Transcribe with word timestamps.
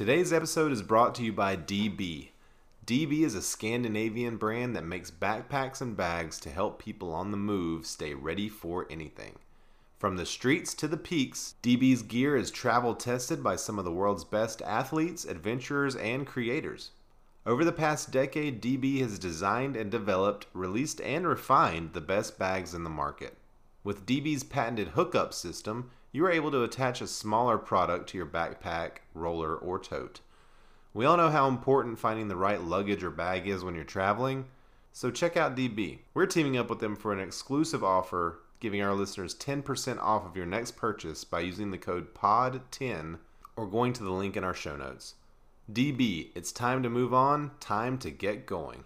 Today's 0.00 0.32
episode 0.32 0.72
is 0.72 0.80
brought 0.80 1.14
to 1.16 1.22
you 1.22 1.30
by 1.30 1.56
DB. 1.56 2.30
DB 2.86 3.20
is 3.20 3.34
a 3.34 3.42
Scandinavian 3.42 4.38
brand 4.38 4.74
that 4.74 4.82
makes 4.82 5.10
backpacks 5.10 5.82
and 5.82 5.94
bags 5.94 6.40
to 6.40 6.48
help 6.48 6.82
people 6.82 7.12
on 7.12 7.30
the 7.30 7.36
move 7.36 7.84
stay 7.84 8.14
ready 8.14 8.48
for 8.48 8.86
anything. 8.88 9.34
From 9.98 10.16
the 10.16 10.24
streets 10.24 10.72
to 10.72 10.88
the 10.88 10.96
peaks, 10.96 11.56
DB's 11.62 12.00
gear 12.00 12.34
is 12.34 12.50
travel 12.50 12.94
tested 12.94 13.42
by 13.42 13.56
some 13.56 13.78
of 13.78 13.84
the 13.84 13.92
world's 13.92 14.24
best 14.24 14.62
athletes, 14.62 15.26
adventurers, 15.26 15.96
and 15.96 16.26
creators. 16.26 16.92
Over 17.44 17.62
the 17.62 17.70
past 17.70 18.10
decade, 18.10 18.62
DB 18.62 19.00
has 19.02 19.18
designed 19.18 19.76
and 19.76 19.90
developed, 19.90 20.46
released, 20.54 21.02
and 21.02 21.28
refined 21.28 21.92
the 21.92 22.00
best 22.00 22.38
bags 22.38 22.72
in 22.72 22.84
the 22.84 22.88
market. 22.88 23.36
With 23.84 24.06
DB's 24.06 24.44
patented 24.44 24.88
hookup 24.88 25.34
system, 25.34 25.90
you 26.12 26.24
are 26.24 26.30
able 26.30 26.50
to 26.50 26.62
attach 26.62 27.00
a 27.00 27.06
smaller 27.06 27.58
product 27.58 28.08
to 28.10 28.18
your 28.18 28.26
backpack, 28.26 28.98
roller, 29.14 29.54
or 29.54 29.78
tote. 29.78 30.20
We 30.92 31.04
all 31.04 31.16
know 31.16 31.30
how 31.30 31.48
important 31.48 31.98
finding 31.98 32.28
the 32.28 32.36
right 32.36 32.60
luggage 32.60 33.04
or 33.04 33.10
bag 33.10 33.46
is 33.46 33.62
when 33.62 33.74
you're 33.74 33.84
traveling, 33.84 34.46
so 34.92 35.10
check 35.10 35.36
out 35.36 35.56
DB. 35.56 36.00
We're 36.14 36.26
teaming 36.26 36.56
up 36.56 36.68
with 36.68 36.80
them 36.80 36.96
for 36.96 37.12
an 37.12 37.20
exclusive 37.20 37.84
offer 37.84 38.40
giving 38.60 38.82
our 38.82 38.94
listeners 38.94 39.34
10% 39.34 39.98
off 39.98 40.26
of 40.26 40.36
your 40.36 40.46
next 40.46 40.76
purchase 40.76 41.24
by 41.24 41.40
using 41.40 41.70
the 41.70 41.78
code 41.78 42.14
POD10 42.14 43.18
or 43.56 43.66
going 43.66 43.92
to 43.94 44.04
the 44.04 44.10
link 44.10 44.36
in 44.36 44.44
our 44.44 44.54
show 44.54 44.76
notes. 44.76 45.14
DB, 45.72 46.28
it's 46.34 46.52
time 46.52 46.82
to 46.82 46.90
move 46.90 47.14
on, 47.14 47.52
time 47.58 47.98
to 47.98 48.10
get 48.10 48.46
going. 48.46 48.84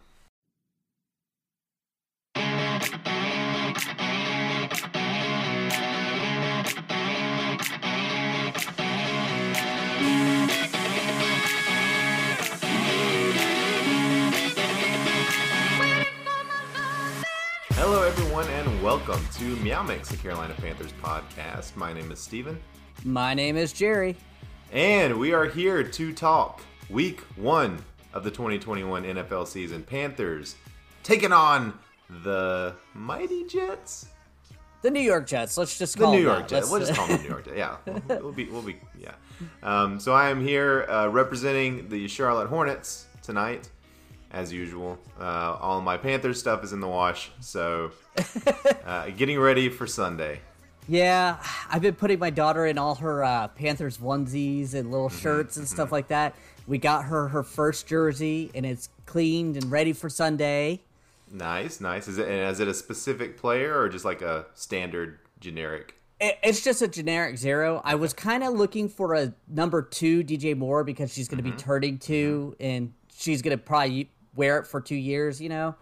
Everyone, 18.44 18.66
and 18.74 18.82
welcome 18.82 19.20
to 19.34 19.56
Meow 19.56 19.82
Mix, 19.82 20.08
the 20.08 20.16
Carolina 20.16 20.54
Panthers 20.54 20.92
podcast. 21.02 21.76
My 21.76 21.92
name 21.92 22.10
is 22.10 22.18
Steven, 22.20 22.58
My 23.04 23.32
name 23.34 23.56
is 23.56 23.72
Jerry. 23.72 24.16
and 24.72 25.18
we 25.18 25.32
are 25.32 25.44
here 25.46 25.82
to 25.82 26.12
talk 26.12 26.60
week 26.90 27.20
one 27.36 27.78
of 28.12 28.24
the 28.24 28.30
2021 28.30 29.04
NFL 29.04 29.46
season. 29.46 29.82
Panthers 29.82 30.56
taking 31.02 31.32
on 31.32 31.78
the 32.22 32.74
Mighty 32.94 33.44
Jets. 33.46 34.06
The 34.82 34.90
New 34.90 35.00
York 35.00 35.26
Jets. 35.26 35.56
Let's 35.56 35.78
just 35.78 35.96
The 35.96 36.04
call 36.04 36.12
New 36.14 36.20
York 36.22 36.40
that. 36.40 36.48
Jets. 36.48 36.70
We'll 36.70 36.80
just 36.80 36.94
call 36.94 37.06
them 37.06 37.16
the 37.18 37.22
New 37.22 37.28
York 37.30 37.44
Jets. 37.46 37.56
Yeah, 37.56 37.76
we'll, 38.08 38.20
we'll 38.22 38.32
be, 38.32 38.44
we'll 38.46 38.62
be, 38.62 38.76
yeah. 38.98 39.12
Um, 39.62 39.98
so 39.98 40.12
I 40.12 40.28
am 40.28 40.44
here 40.44 40.84
uh, 40.90 41.08
representing 41.08 41.88
the 41.88 42.06
Charlotte 42.08 42.48
Hornets 42.48 43.06
tonight, 43.22 43.70
as 44.32 44.52
usual. 44.52 44.98
Uh, 45.18 45.56
all 45.60 45.80
my 45.80 45.96
Panthers 45.96 46.38
stuff 46.38 46.62
is 46.64 46.72
in 46.72 46.80
the 46.80 46.88
wash, 46.88 47.30
so 47.40 47.90
uh, 48.86 49.10
getting 49.10 49.38
ready 49.38 49.68
for 49.68 49.86
Sunday. 49.86 50.40
yeah, 50.88 51.38
I've 51.70 51.82
been 51.82 51.94
putting 51.94 52.18
my 52.18 52.30
daughter 52.30 52.66
in 52.66 52.78
all 52.78 52.94
her 52.96 53.24
uh, 53.24 53.48
Panthers 53.48 53.98
onesies 53.98 54.74
and 54.74 54.90
little 54.90 55.08
Mm-hmm, 55.08 55.18
shirts 55.18 55.56
and 55.56 55.66
stuff 55.68 55.90
like 55.92 56.08
that. 56.08 56.34
We 56.66 56.78
got 56.78 57.04
her 57.06 57.28
her 57.28 57.42
first 57.42 57.86
jersey, 57.86 58.50
and 58.54 58.64
it's 58.64 58.88
cleaned 59.06 59.56
and 59.56 59.70
ready 59.70 59.92
for 59.92 60.08
Sunday. 60.08 60.80
Nice, 61.30 61.80
nice. 61.80 62.06
Is 62.08 62.18
it 62.18 62.28
and 62.28 62.50
is 62.50 62.60
it 62.60 62.68
a 62.68 62.74
specific 62.74 63.36
player 63.36 63.76
or 63.78 63.88
just 63.88 64.04
like 64.04 64.22
a 64.22 64.46
standard 64.54 65.18
generic? 65.40 65.94
It- 66.20 66.38
It's 66.42 66.62
just 66.62 66.80
a 66.80 66.88
generic 66.88 67.36
zero. 67.38 67.82
I 67.84 67.96
was 67.96 68.12
kind 68.12 68.44
of 68.44 68.54
looking 68.54 68.88
for 68.88 69.14
a 69.14 69.34
number 69.48 69.82
two 69.82 70.22
DJ 70.22 70.56
Moore 70.56 70.84
because 70.84 71.12
she's 71.12 71.28
going 71.28 71.42
to 71.42 71.48
Mm-hmm. 71.48 71.56
be 71.56 71.62
turning 71.62 71.98
2 71.98 72.56
and 72.60 72.92
she's 73.14 73.42
going 73.42 73.56
to 73.56 73.62
probably 73.62 74.10
wear 74.36 74.58
it 74.58 74.66
for 74.66 74.80
two 74.80 74.94
years, 74.96 75.40
you 75.40 75.48
know. 75.48 75.74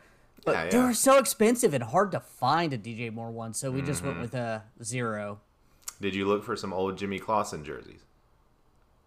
But 0.45 0.53
Yeah, 0.55 0.69
they 0.71 0.77
yeah. 0.79 0.87
were 0.89 0.95
so 0.95 1.19
expensive 1.19 1.73
and 1.75 1.85
hard 1.85 2.11
to 2.12 2.21
find 2.21 2.73
a 2.73 2.79
DJ 2.79 3.13
Moore 3.13 3.30
one, 3.30 3.55
so 3.55 3.70
we 3.70 3.80
just 3.83 4.01
Mm-hmm. 4.03 4.08
went 4.08 4.20
with 4.20 4.35
a 4.35 4.64
zero. 4.83 5.41
Did 6.01 6.14
you 6.14 6.27
look 6.27 6.42
for 6.45 6.57
some 6.57 6.73
old 6.73 6.98
Jimmy 6.98 7.19
Clausen 7.20 7.64
jerseys? 7.64 8.01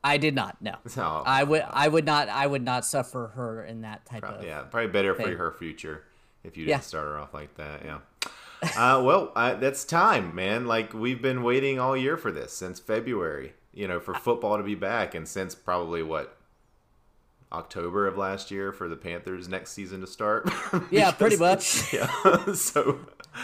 I 0.03 0.18
did 0.18 0.35
not. 0.35 0.62
No, 0.62 0.75
Oh, 0.97 1.23
I 1.25 1.44
would. 1.44 1.63
I 1.69 1.88
would 1.88 2.06
not. 2.06 2.29
I 2.29 2.46
would 2.47 2.63
not 2.63 2.85
suffer 2.85 3.31
her 3.35 3.63
in 3.66 3.81
that 3.81 4.06
type 4.06 4.23
of. 4.23 4.44
yeah, 4.46 4.62
probably 4.62 4.90
better 4.91 5.16
for 5.16 5.28
her 5.35 5.51
future 5.51 6.03
if 6.44 6.56
you 6.56 6.66
didn't 6.66 6.78
Yeah. 6.78 6.79
start 6.81 7.06
her 7.07 7.18
off 7.19 7.34
like 7.34 7.56
that. 7.56 7.81
Yeah. 7.84 7.97
uh, 8.78 9.02
well, 9.03 9.31
uh, 9.35 9.56
that's 9.56 9.84
time, 9.84 10.34
man. 10.35 10.66
Like 10.67 10.94
we've 10.94 11.22
been 11.22 11.44
waiting 11.44 11.79
all 11.79 11.97
year 11.97 12.17
for 12.17 12.31
this 12.31 12.53
since 12.53 12.79
February. 12.79 13.53
You 13.73 13.88
know, 13.90 14.00
for 14.00 14.13
football 14.13 14.56
to 14.57 14.63
be 14.63 14.75
back, 14.75 15.16
and 15.16 15.28
since 15.28 15.53
probably 15.56 16.02
what 16.02 16.38
October 17.55 18.07
of 18.07 18.17
last 18.17 18.51
year 18.51 18.71
for 18.71 18.88
the 18.88 18.95
Panthers 18.95 19.47
next 19.47 19.71
season 19.71 20.01
to 20.01 20.07
start. 20.07 20.49
Yeah, 20.91 21.11
pretty 21.11 21.38
much. 21.38 21.93
Yeah. 21.93 22.07
so. 22.53 22.99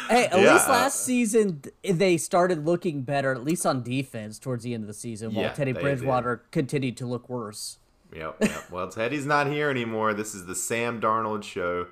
Hey, 0.09 0.25
at 0.25 0.39
Yeah, 0.39 0.53
least 0.53 0.67
uh, 0.67 0.71
last 0.71 1.03
season 1.03 1.63
they 1.83 2.17
started 2.17 2.65
looking 2.65 3.01
better, 3.01 3.31
at 3.31 3.43
least 3.43 3.65
on 3.65 3.83
defense 3.83 4.39
towards 4.39 4.63
the 4.63 4.73
end 4.73 4.83
of 4.83 4.87
the 4.87 4.93
season, 4.93 5.33
while 5.33 5.45
Yeah, 5.45 5.53
Teddy 5.53 5.71
they 5.71 5.79
did. 5.79 5.83
Bridgewater 5.83 6.43
continued 6.51 6.97
to 6.97 7.05
look 7.05 7.29
worse. 7.29 7.77
Yep, 8.15 8.37
yep. 8.41 8.69
Well, 8.71 8.89
Teddy's 8.89 9.25
not 9.25 9.47
here 9.47 9.69
anymore. 9.69 10.13
This 10.13 10.35
is 10.35 10.45
the 10.45 10.55
Sam 10.55 10.99
Darnold 11.01 11.43
show, 11.43 11.87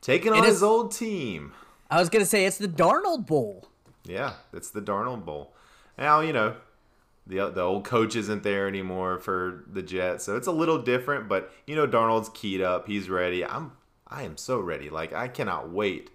taking 0.00 0.32
on 0.32 0.44
is- 0.44 0.50
his 0.54 0.62
old 0.62 0.92
team. 0.92 1.52
I 1.90 1.98
was 2.00 2.08
gonna 2.08 2.24
say 2.26 2.46
it's 2.46 2.58
the 2.58 2.68
Darnold 2.68 3.26
Bowl. 3.26 3.68
Yeah, 4.04 4.34
it's 4.52 4.70
the 4.70 4.80
Darnold 4.82 5.24
Bowl. 5.24 5.54
Now 5.98 6.20
you 6.20 6.32
know 6.32 6.56
the 7.26 7.50
the 7.50 7.62
old 7.62 7.84
coach 7.84 8.14
isn't 8.16 8.42
there 8.42 8.68
anymore 8.68 9.18
for 9.18 9.64
the 9.66 9.82
Jets, 9.82 10.24
so 10.24 10.36
it's 10.36 10.46
a 10.46 10.52
little 10.52 10.80
different. 10.80 11.28
But 11.28 11.52
you 11.66 11.74
know 11.74 11.86
Darnold's 11.86 12.30
keyed 12.30 12.60
up. 12.60 12.86
He's 12.86 13.08
ready. 13.08 13.44
I'm 13.44 13.72
I 14.06 14.22
am 14.22 14.36
so 14.36 14.60
ready. 14.60 14.90
Like 14.90 15.12
I 15.12 15.28
cannot 15.28 15.70
wait 15.70 16.10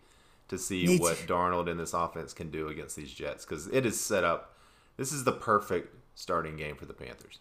to 0.47 0.57
see 0.57 0.85
Me 0.85 0.99
what 0.99 1.17
too. 1.17 1.27
Darnold 1.27 1.67
in 1.67 1.77
this 1.77 1.93
offense 1.93 2.33
can 2.33 2.51
do 2.51 2.67
against 2.67 2.95
these 2.95 3.11
Jets 3.11 3.45
because 3.45 3.67
it 3.67 3.85
is 3.85 3.99
set 3.99 4.23
up. 4.23 4.55
This 4.97 5.11
is 5.11 5.23
the 5.23 5.31
perfect 5.31 5.95
starting 6.15 6.55
game 6.57 6.75
for 6.75 6.85
the 6.85 6.93
Panthers. 6.93 7.39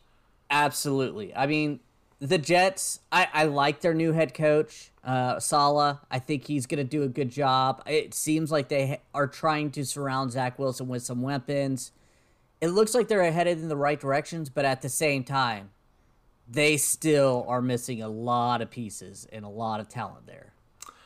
Absolutely. 0.50 1.34
I 1.34 1.46
mean, 1.46 1.80
the 2.18 2.38
Jets. 2.38 3.00
I, 3.12 3.28
I 3.32 3.44
like 3.44 3.80
their 3.80 3.94
new 3.94 4.12
head 4.12 4.34
coach, 4.34 4.90
uh, 5.04 5.38
Saleh. 5.38 5.98
I 6.10 6.18
think 6.18 6.46
he's 6.46 6.66
going 6.66 6.78
to 6.78 6.84
do 6.84 7.02
a 7.02 7.08
good 7.08 7.30
job. 7.30 7.82
It 7.86 8.14
seems 8.14 8.50
like 8.50 8.68
they 8.68 9.00
are 9.14 9.26
trying 9.26 9.70
to 9.72 9.84
surround 9.84 10.32
Zach 10.32 10.58
Wilson 10.58 10.88
with 10.88 11.02
some 11.02 11.22
weapons. 11.22 11.92
It 12.60 12.68
looks 12.68 12.94
like 12.94 13.08
they're 13.08 13.30
headed 13.32 13.58
in 13.58 13.68
the 13.68 13.76
right 13.76 13.98
directions, 13.98 14.50
but 14.50 14.64
at 14.64 14.82
the 14.82 14.88
same 14.88 15.24
time, 15.24 15.70
they 16.48 16.76
still 16.76 17.44
are 17.48 17.62
missing 17.62 18.02
a 18.02 18.08
lot 18.08 18.60
of 18.60 18.70
pieces 18.70 19.26
and 19.32 19.44
a 19.44 19.48
lot 19.48 19.80
of 19.80 19.88
talent 19.88 20.26
there. 20.26 20.52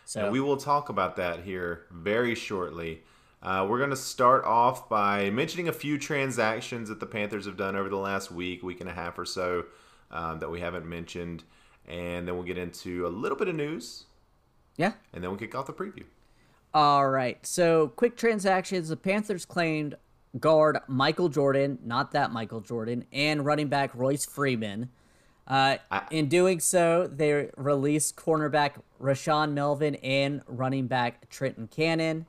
So 0.05 0.31
we 0.31 0.41
will 0.41 0.57
talk 0.57 0.89
about 0.89 1.17
that 1.17 1.41
here 1.41 1.87
very 1.91 2.35
shortly. 2.35 3.03
Uh, 3.43 3.67
we're 3.69 3.79
going 3.79 3.91
to 3.91 3.97
start 3.97 4.45
off 4.45 4.89
by 4.89 5.29
mentioning 5.31 5.69
a 5.69 5.73
few 5.73 5.99
transactions 5.99 6.89
that 6.89 6.99
the 6.99 7.07
Panthers 7.07 7.45
have 7.45 7.57
done 7.57 7.77
over 7.77 7.89
the 7.89 7.97
last 7.97 8.31
week, 8.31 8.63
week 8.63 8.81
and 8.81 8.89
a 8.89 8.93
half 8.93 9.19
or 9.19 9.27
so, 9.27 9.67
um, 10.11 10.39
that 10.39 10.51
we 10.51 10.61
haven't 10.61 10.87
mentioned. 10.87 11.45
And 11.87 12.27
then 12.27 12.35
we'll 12.35 12.45
get 12.45 12.57
into 12.57 13.07
a 13.07 13.09
little 13.09 13.37
bit 13.37 13.49
of 13.49 13.55
news, 13.55 14.05
yeah. 14.79 14.93
and 15.13 15.23
then 15.23 15.31
we'll 15.31 15.39
kick 15.39 15.55
off 15.55 15.67
the 15.67 15.75
preview. 15.75 16.05
All 16.73 17.09
right. 17.11 17.45
So, 17.47 17.89
quick 17.89 18.17
transactions. 18.17 18.89
The 18.89 18.97
Panthers 18.97 19.45
claimed 19.45 19.95
guard 20.39 20.79
Michael 20.89 21.29
Jordan, 21.29 21.79
not 21.85 22.13
that 22.13 22.33
Michael 22.33 22.61
Jordan, 22.61 23.05
and 23.13 23.45
running 23.45 23.69
back 23.69 23.95
Royce 23.95 24.25
Freeman. 24.25 24.91
Uh, 25.47 25.77
I- 25.91 26.07
in 26.11 26.29
doing 26.29 26.59
so, 26.61 27.07
they 27.07 27.51
released 27.57 28.17
cornerback 28.17 28.81
Rashaan 29.01 29.53
Melvin 29.53 29.97
and 29.97 30.43
running 30.47 30.87
back 30.87 31.29
Trenton 31.29 31.69
Cannon. 31.69 32.27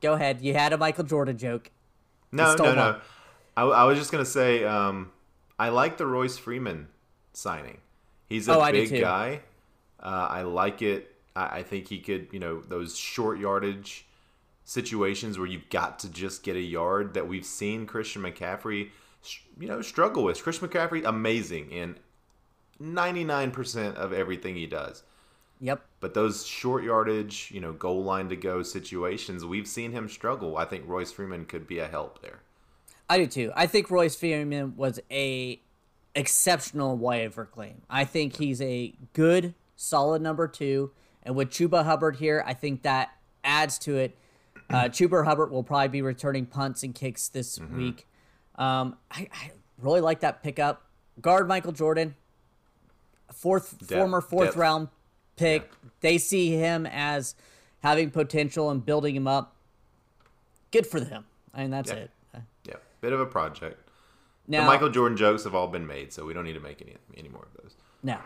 Go 0.00 0.14
ahead. 0.14 0.40
You 0.40 0.54
had 0.54 0.72
a 0.72 0.78
Michael 0.78 1.04
Jordan 1.04 1.36
joke. 1.36 1.70
No, 2.30 2.54
no, 2.54 2.74
no. 2.74 3.00
I, 3.56 3.62
I 3.62 3.84
was 3.84 3.98
just 3.98 4.10
going 4.12 4.24
to 4.24 4.30
say 4.30 4.64
um, 4.64 5.10
I 5.58 5.68
like 5.68 5.98
the 5.98 6.06
Royce 6.06 6.38
Freeman 6.38 6.88
signing. 7.32 7.78
He's 8.28 8.48
a 8.48 8.58
Oh, 8.58 8.72
big 8.72 8.98
guy. 9.00 9.40
Uh, 10.00 10.26
I 10.30 10.42
like 10.42 10.80
it. 10.82 11.14
I, 11.36 11.58
I 11.58 11.62
think 11.62 11.88
he 11.88 11.98
could, 11.98 12.28
you 12.32 12.38
know, 12.40 12.60
those 12.60 12.96
short 12.96 13.38
yardage 13.38 14.06
situations 14.64 15.38
where 15.38 15.46
you've 15.46 15.68
got 15.70 15.98
to 16.00 16.10
just 16.10 16.42
get 16.42 16.56
a 16.56 16.60
yard 16.60 17.14
that 17.14 17.28
we've 17.28 17.46
seen 17.46 17.86
Christian 17.86 18.22
McCaffrey, 18.22 18.90
you 19.58 19.68
know, 19.68 19.82
struggle 19.82 20.24
with. 20.24 20.42
Christian 20.42 20.68
McCaffrey, 20.68 21.04
amazing 21.04 21.70
in 21.70 21.96
99% 22.80 23.94
of 23.94 24.12
everything 24.12 24.56
he 24.56 24.66
does. 24.66 25.02
Yep. 25.60 25.84
But 26.00 26.14
those 26.14 26.44
short 26.44 26.82
yardage, 26.82 27.50
you 27.52 27.60
know, 27.60 27.72
goal 27.72 28.02
line 28.02 28.28
to 28.30 28.36
go 28.36 28.62
situations, 28.62 29.44
we've 29.44 29.68
seen 29.68 29.92
him 29.92 30.08
struggle. 30.08 30.56
I 30.56 30.64
think 30.64 30.88
Royce 30.88 31.12
Freeman 31.12 31.44
could 31.44 31.68
be 31.68 31.78
a 31.78 31.86
help 31.86 32.20
there. 32.20 32.40
I 33.08 33.18
do 33.18 33.26
too. 33.26 33.52
I 33.54 33.66
think 33.66 33.90
Royce 33.90 34.16
Freeman 34.16 34.76
was 34.76 34.98
a 35.10 35.60
exceptional 36.14 36.96
waiver 36.96 37.44
claim. 37.44 37.82
I 37.88 38.04
think 38.04 38.36
he's 38.36 38.60
a 38.60 38.94
good, 39.12 39.54
solid 39.76 40.20
number 40.20 40.48
two. 40.48 40.90
And 41.22 41.36
with 41.36 41.50
Chuba 41.50 41.84
Hubbard 41.84 42.16
here, 42.16 42.42
I 42.44 42.54
think 42.54 42.82
that 42.82 43.10
adds 43.44 43.78
to 43.80 43.96
it. 43.96 44.16
Uh, 44.72 44.84
Chuba 44.88 45.24
Hubbard 45.24 45.50
will 45.50 45.62
probably 45.62 45.88
be 45.88 46.02
returning 46.02 46.46
punts 46.46 46.82
and 46.82 46.94
kicks 46.94 47.28
this 47.28 47.58
week. 47.60 48.06
Um, 48.56 48.96
I, 49.10 49.28
I 49.32 49.50
really 49.78 50.00
like 50.00 50.20
that 50.20 50.42
pickup. 50.42 50.82
Guard 51.20 51.46
Michael 51.48 51.72
Jordan. 51.72 52.14
fourth 53.32 53.78
Depth- 53.78 53.92
former 53.92 54.20
fourth 54.20 54.48
depth. 54.48 54.56
round 54.56 54.88
pick. 55.36 55.70
They 56.00 56.18
see 56.18 56.52
him 56.56 56.86
as 56.86 57.34
having 57.82 58.10
potential 58.10 58.70
and 58.70 58.84
building 58.84 59.14
him 59.16 59.26
up. 59.26 59.56
Good 60.70 60.86
for 60.86 61.00
them. 61.00 61.24
I 61.54 61.62
mean, 61.62 61.70
that's 61.70 61.90
Yeah. 61.90 61.96
it. 61.96 62.10
Yeah, 62.64 62.74
bit 63.00 63.12
of 63.12 63.20
a 63.20 63.26
project. 63.26 63.78
Now, 64.48 64.60
the 64.62 64.66
Michael 64.66 64.88
Jordan 64.90 65.16
jokes 65.16 65.44
have 65.44 65.54
all 65.54 65.68
been 65.68 65.86
made, 65.86 66.12
so 66.12 66.24
we 66.24 66.32
don't 66.34 66.44
need 66.44 66.54
to 66.54 66.60
make 66.60 66.80
any 66.82 66.96
any 67.16 67.28
more 67.28 67.42
of 67.54 67.62
those. 67.62 67.76
Now, 68.02 68.20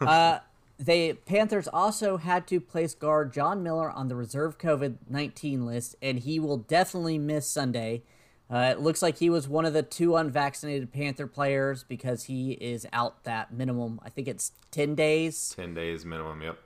uh, 0.00 0.38
the 0.80 1.12
Panthers 1.26 1.68
also 1.68 2.16
had 2.16 2.46
to 2.48 2.60
place 2.60 2.94
guard 2.94 3.32
John 3.32 3.62
Miller 3.62 3.90
on 3.90 4.08
the 4.08 4.16
reserve 4.16 4.58
COVID 4.58 4.96
19 5.08 5.66
list, 5.66 5.94
and 6.00 6.18
he 6.18 6.40
will 6.40 6.56
definitely 6.56 7.18
miss 7.18 7.48
Sunday. 7.48 8.02
Uh, 8.50 8.72
it 8.72 8.80
looks 8.80 9.00
like 9.00 9.18
he 9.18 9.30
was 9.30 9.46
one 9.46 9.64
of 9.64 9.74
the 9.74 9.82
two 9.82 10.16
unvaccinated 10.16 10.92
Panther 10.92 11.26
players 11.28 11.84
because 11.84 12.24
he 12.24 12.52
is 12.52 12.86
out 12.92 13.22
that 13.22 13.52
minimum. 13.52 14.00
I 14.02 14.08
think 14.08 14.26
it's 14.26 14.52
10 14.72 14.96
days. 14.96 15.54
Ten 15.54 15.72
days 15.72 16.04
minimum. 16.04 16.42
Yep. 16.42 16.58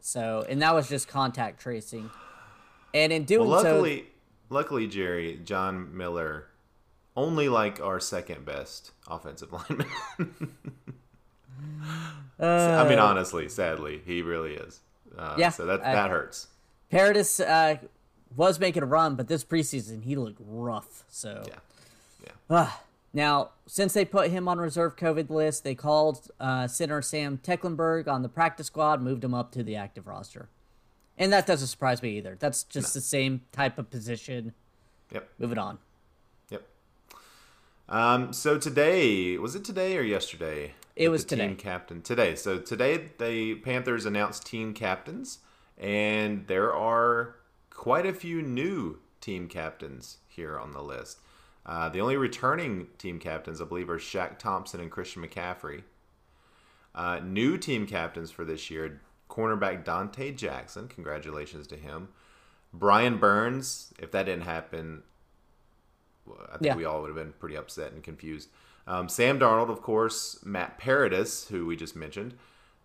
So, 0.00 0.44
and 0.48 0.60
that 0.60 0.74
was 0.74 0.88
just 0.88 1.08
contact 1.08 1.60
tracing. 1.60 2.10
And 2.92 3.12
in 3.12 3.24
doing 3.24 3.48
Well, 3.48 3.62
so, 3.62 3.74
luckily, 3.76 4.06
luckily, 4.50 4.86
Jerry 4.86 5.40
John 5.42 5.96
Miller, 5.96 6.48
only 7.16 7.48
like 7.48 7.80
our 7.80 8.00
second 8.00 8.44
best 8.44 8.90
offensive 9.08 9.52
lineman. 9.68 9.86
I 12.46 12.88
mean, 12.88 12.98
honestly, 12.98 13.48
sadly, 13.48 14.00
he 14.04 14.22
really 14.22 14.54
is. 14.54 14.80
Uh, 15.16 15.34
Yeah, 15.38 15.50
So 15.50 15.66
that 15.66 15.82
that 15.82 16.10
hurts. 16.10 16.48
Paradis 16.90 17.40
uh, 17.40 17.76
was 18.36 18.58
making 18.58 18.82
a 18.82 18.86
run, 18.86 19.14
but 19.16 19.28
this 19.28 19.44
preseason 19.44 20.02
he 20.04 20.16
looked 20.16 20.40
rough. 20.44 21.04
So, 21.08 21.42
Yeah. 21.46 21.54
Yeah. 22.24 22.32
Ah, 22.50 22.82
now, 23.12 23.50
since 23.66 23.92
they 23.92 24.04
put 24.04 24.30
him 24.30 24.46
on 24.46 24.58
reserve 24.58 24.96
COVID 24.96 25.30
list, 25.30 25.64
they 25.64 25.74
called 25.74 26.30
uh, 26.38 26.66
center 26.68 27.02
Sam 27.02 27.38
Tecklenburg 27.38 28.06
on 28.08 28.22
the 28.22 28.28
practice 28.28 28.68
squad, 28.68 29.02
moved 29.02 29.24
him 29.24 29.34
up 29.34 29.50
to 29.52 29.62
the 29.62 29.74
active 29.76 30.06
roster. 30.06 30.48
And 31.18 31.32
that 31.32 31.46
doesn't 31.46 31.66
surprise 31.68 32.02
me 32.02 32.16
either. 32.16 32.36
That's 32.38 32.62
just 32.62 32.94
the 32.94 33.00
same 33.00 33.42
type 33.52 33.78
of 33.78 33.90
position. 33.90 34.54
Yep. 35.12 35.28
Moving 35.38 35.58
on. 35.58 35.78
Yep. 36.50 36.62
Um, 37.88 38.32
so 38.32 38.58
today, 38.58 39.36
was 39.36 39.54
it 39.54 39.64
today 39.64 39.96
or 39.98 40.02
yesterday? 40.02 40.74
It 40.96 41.08
was 41.08 41.24
the 41.24 41.36
Team 41.36 41.56
captain 41.56 42.02
today. 42.02 42.34
So 42.34 42.58
today, 42.58 43.10
the 43.18 43.54
Panthers 43.56 44.06
announced 44.06 44.46
team 44.46 44.74
captains, 44.74 45.38
and 45.78 46.46
there 46.46 46.74
are 46.74 47.36
quite 47.70 48.06
a 48.06 48.12
few 48.12 48.42
new 48.42 48.98
team 49.20 49.48
captains 49.48 50.18
here 50.28 50.58
on 50.58 50.72
the 50.72 50.82
list. 50.82 51.18
Uh, 51.64 51.88
the 51.88 52.00
only 52.00 52.16
returning 52.16 52.88
team 52.98 53.18
captains, 53.18 53.60
I 53.60 53.64
believe, 53.64 53.88
are 53.88 53.98
Shaq 53.98 54.38
Thompson 54.38 54.80
and 54.80 54.90
Christian 54.90 55.22
McCaffrey. 55.24 55.82
Uh, 56.94 57.20
new 57.22 57.56
team 57.56 57.86
captains 57.86 58.30
for 58.30 58.44
this 58.44 58.70
year: 58.70 59.00
cornerback 59.28 59.84
Donte 59.84 60.36
Jackson. 60.36 60.88
Congratulations 60.88 61.66
to 61.68 61.76
him. 61.76 62.08
Brian 62.72 63.18
Burns. 63.18 63.92
If 63.98 64.10
that 64.10 64.24
didn't 64.24 64.44
happen, 64.44 65.02
I 66.28 66.52
think 66.52 66.62
Yeah. 66.62 66.76
we 66.76 66.84
all 66.84 67.00
would 67.02 67.08
have 67.08 67.16
been 67.16 67.32
pretty 67.32 67.56
upset 67.56 67.92
and 67.92 68.02
confused. 68.02 68.48
Um, 68.86 69.08
Sam 69.08 69.38
Darnold, 69.38 69.70
of 69.70 69.82
course, 69.82 70.38
Matt 70.44 70.78
Paradis, 70.78 71.48
who 71.48 71.66
we 71.66 71.76
just 71.76 71.94
mentioned, 71.94 72.34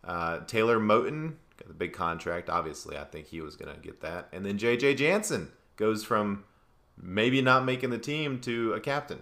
uh, 0.04 0.40
Taylor 0.46 0.80
Moton 0.80 1.36
got 1.58 1.68
the 1.68 1.74
big 1.74 1.94
contract. 1.94 2.50
Obviously, 2.50 2.98
I 2.98 3.04
think 3.06 3.28
he 3.28 3.42
was 3.42 3.56
going 3.56 3.74
to 3.74 3.82
get 3.82 4.02
that, 4.02 4.28
and 4.32 4.46
then 4.46 4.58
J.J. 4.58 4.96
Jansen 4.96 5.50
goes 5.78 6.04
from 6.04 6.44
maybe 7.02 7.42
not 7.42 7.66
making 7.66 7.90
the 7.90 7.98
team 7.98 8.40
to 8.42 8.74
a 8.74 8.80
captain. 8.80 9.22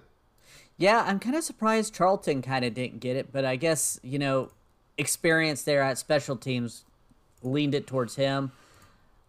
Yeah, 0.78 1.04
I'm 1.06 1.20
kind 1.20 1.36
of 1.36 1.44
surprised 1.44 1.94
Charlton 1.94 2.42
kind 2.42 2.66
of 2.66 2.74
didn't 2.74 3.00
get 3.00 3.16
it, 3.16 3.32
but 3.32 3.46
I 3.46 3.56
guess, 3.56 4.00
you 4.04 4.20
know, 4.20 4.50
experience 4.98 5.64
there 5.64 5.82
at 5.82 5.98
special 5.98 6.36
teams 6.36 6.84
leaned 7.42 7.76
it 7.76 7.88
towards 7.88 8.16
him. 8.16 8.52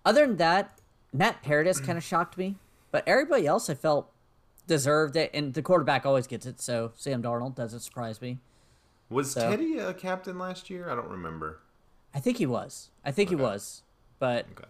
Other 0.05 0.27
than 0.27 0.37
that, 0.37 0.79
Matt 1.13 1.43
Paradis 1.43 1.81
kind 1.81 1.97
of 1.97 2.05
shocked 2.05 2.37
me, 2.37 2.57
but 2.91 3.05
everybody 3.07 3.47
else 3.47 3.71
I 3.71 3.75
felt 3.75 4.11
deserved 4.67 5.17
it, 5.17 5.31
and 5.35 5.55
the 5.55 5.63
quarterback 5.63 6.07
always 6.07 6.27
gets 6.27 6.47
it, 6.47 6.61
so 6.61 6.93
Sam 6.97 7.23
Darnold 7.23 7.55
doesn't 7.55 7.81
surprise 7.81 8.21
me. 8.21 8.39
Was 9.11 9.33
So- 9.33 9.51
Teddy 9.51 9.79
a 9.79 9.93
captain 9.95 10.39
last 10.39 10.71
year? 10.71 10.89
I 10.91 10.95
don't 10.95 11.09
remember. 11.09 11.61
I 12.15 12.21
think 12.21 12.39
he 12.39 12.47
was. 12.47 12.91
I 13.05 13.11
think 13.11 13.29
he 13.29 13.35
was, 13.37 13.83
but 14.19 14.47
Okay. 14.53 14.69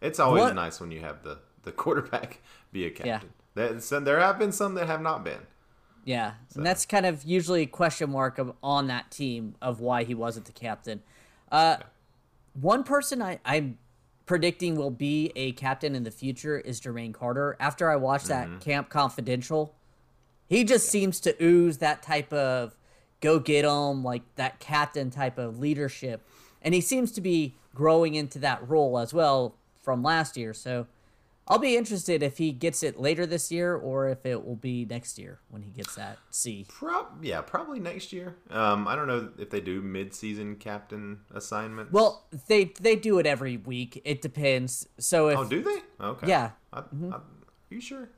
It's 0.00 0.18
always 0.20 0.42
What- 0.42 0.54
nice 0.54 0.80
when 0.80 0.90
you 0.90 1.00
have 1.00 1.22
the, 1.22 1.38
the 1.62 1.72
quarterback 1.72 2.40
be 2.72 2.84
a 2.84 2.90
captain. 2.90 3.30
There, 3.54 3.80
some, 3.80 4.04
there 4.04 4.20
have 4.20 4.38
been 4.38 4.52
some 4.52 4.74
that 4.74 4.86
have 4.86 5.00
not 5.00 5.24
been. 5.24 5.46
Yeah, 6.04 6.34
and 6.54 6.66
that's 6.66 6.84
kind 6.84 7.06
of 7.06 7.24
usually 7.24 7.62
a 7.62 7.66
question 7.66 8.10
mark 8.10 8.36
of, 8.38 8.52
on 8.62 8.88
that 8.88 9.10
team 9.10 9.54
of 9.62 9.80
why 9.80 10.04
he 10.04 10.14
wasn't 10.14 10.44
the 10.44 10.52
captain. 10.52 11.02
Uh, 11.50 11.78
One 12.60 12.84
person 12.84 13.22
I, 13.22 13.38
I'm 13.44 13.78
predicting 14.26 14.76
will 14.76 14.90
be 14.90 15.32
a 15.36 15.52
captain 15.52 15.94
in 15.94 16.04
the 16.04 16.10
future 16.10 16.58
is 16.58 16.80
Jermaine 16.80 17.12
Carter. 17.12 17.56
After 17.60 17.90
I 17.90 17.96
watched 17.96 18.26
that 18.26 18.48
mm-hmm. 18.48 18.58
Camp 18.58 18.88
Confidential, 18.88 19.74
he 20.46 20.64
just 20.64 20.88
seems 20.88 21.20
to 21.20 21.34
ooze 21.42 21.78
that 21.78 22.02
type 22.02 22.32
of 22.32 22.76
go 23.20 23.38
get 23.38 23.64
'em, 23.64 24.02
like 24.04 24.22
that 24.36 24.60
captain 24.60 25.10
type 25.10 25.38
of 25.38 25.58
leadership, 25.58 26.26
and 26.62 26.74
he 26.74 26.80
seems 26.80 27.12
to 27.12 27.20
be 27.20 27.56
growing 27.74 28.14
into 28.14 28.38
that 28.38 28.66
role 28.68 28.98
as 28.98 29.12
well 29.12 29.56
from 29.82 30.02
last 30.02 30.36
year. 30.36 30.54
So 30.54 30.86
I'll 31.46 31.58
be 31.58 31.76
interested 31.76 32.22
if 32.22 32.38
he 32.38 32.52
gets 32.52 32.82
it 32.82 32.98
later 32.98 33.26
this 33.26 33.52
year 33.52 33.74
or 33.74 34.08
if 34.08 34.24
it 34.24 34.44
will 34.44 34.56
be 34.56 34.86
next 34.86 35.18
year 35.18 35.40
when 35.50 35.62
he 35.62 35.70
gets 35.70 35.94
that 35.96 36.18
C. 36.30 36.64
Prob- 36.68 37.22
yeah, 37.22 37.42
probably 37.42 37.80
next 37.80 38.12
year. 38.12 38.36
Um, 38.50 38.88
I 38.88 38.96
don't 38.96 39.06
know 39.06 39.30
if 39.38 39.50
they 39.50 39.60
do 39.60 39.82
mid-season 39.82 40.56
captain 40.56 41.20
assignments. 41.34 41.92
Well, 41.92 42.24
they 42.48 42.72
they 42.80 42.96
do 42.96 43.18
it 43.18 43.26
every 43.26 43.58
week. 43.58 44.00
It 44.04 44.22
depends. 44.22 44.88
So 44.98 45.28
if 45.28 45.38
oh, 45.38 45.44
do 45.44 45.62
they? 45.62 45.78
Okay. 46.00 46.28
Yeah. 46.28 46.50
I, 46.72 46.78
I, 46.78 46.82
are 46.82 47.22
you 47.70 47.80
sure? 47.80 48.08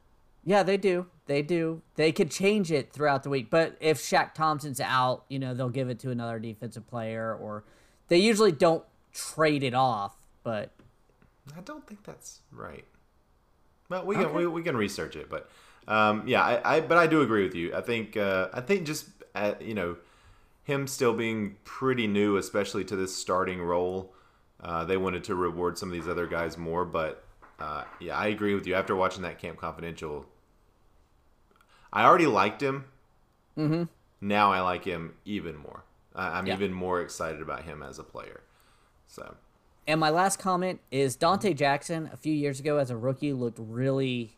yeah, 0.47 0.63
they 0.63 0.77
do. 0.77 1.07
They 1.27 1.43
do. 1.43 1.83
They 1.97 2.13
could 2.13 2.31
change 2.31 2.71
it 2.71 2.93
throughout 2.93 3.25
the 3.25 3.31
week. 3.31 3.51
But 3.51 3.77
if 3.81 3.99
Shaq 3.99 4.33
Thompson's 4.33 4.81
out, 4.81 5.25
you 5.29 5.41
know, 5.41 5.53
they'll 5.53 5.69
give 5.69 5.91
it 5.91 5.99
to 6.01 6.11
another 6.13 6.39
defensive 6.39 6.87
player 6.87 7.35
or 7.35 7.65
they 8.07 8.19
usually 8.19 8.53
don't 8.53 8.85
trade 9.13 9.65
it 9.65 9.75
off, 9.75 10.17
but 10.45 10.71
I 11.57 11.61
don't 11.63 11.85
think 11.85 12.05
that's 12.05 12.43
right. 12.53 12.85
Well, 13.89 14.05
we 14.05 14.15
can 14.17 14.35
we, 14.35 14.47
we 14.47 14.63
can 14.63 14.77
research 14.77 15.17
it, 15.17 15.29
but 15.31 15.49
um, 15.89 16.25
yeah, 16.27 16.43
I, 16.43 16.77
I 16.77 16.81
but 16.81 16.99
I 16.99 17.07
do 17.07 17.23
agree 17.23 17.45
with 17.45 17.55
you. 17.55 17.75
I 17.75 17.81
think 17.81 18.17
uh, 18.17 18.49
I 18.53 18.61
think 18.61 18.87
just 18.87 19.09
uh, 19.35 19.55
you 19.61 19.75
know 19.75 19.97
him 20.65 20.87
still 20.87 21.13
being 21.13 21.57
pretty 21.65 22.07
new, 22.07 22.37
especially 22.37 22.85
to 22.85 22.97
this 22.97 23.15
starting 23.15 23.63
role, 23.63 24.13
uh, 24.61 24.85
they 24.85 24.97
wanted 24.97 25.23
to 25.25 25.35
reward 25.37 25.79
some 25.79 25.89
of 25.89 25.93
these 25.93 26.09
other 26.09 26.27
guys 26.27 26.59
more. 26.59 26.85
But 26.85 27.25
uh, 27.61 27.85
yeah, 28.01 28.17
I 28.17 28.27
agree 28.27 28.55
with 28.55 28.67
you. 28.67 28.75
After 28.75 28.97
watching 28.97 29.23
that 29.23 29.39
Camp 29.39 29.59
Confidential, 29.59 30.27
I 31.93 32.05
already 32.05 32.27
liked 32.27 32.63
him. 32.63 32.87
Mm-hmm. 33.57 33.85
Now 34.21 34.53
I 34.53 34.61
like 34.61 34.85
him 34.85 35.15
even 35.25 35.57
more. 35.57 35.85
I, 36.15 36.39
I'm 36.39 36.47
Yeah. 36.47 36.55
even 36.55 36.73
more 36.73 37.01
excited 37.01 37.41
about 37.41 37.63
him 37.63 37.83
as 37.83 37.99
a 37.99 38.03
player. 38.05 38.43
So 39.07 39.37
And 39.87 40.01
my 40.01 40.11
last 40.11 40.39
comment 40.39 40.81
is 40.91 41.17
Donte 41.17 41.55
Jackson 41.55 42.11
a 42.13 42.17
few 42.17 42.33
years 42.33 42.59
ago 42.59 42.79
as 42.79 42.91
a 42.91 42.97
rookie 42.97 43.33
looked 43.33 43.59
really 43.61 44.37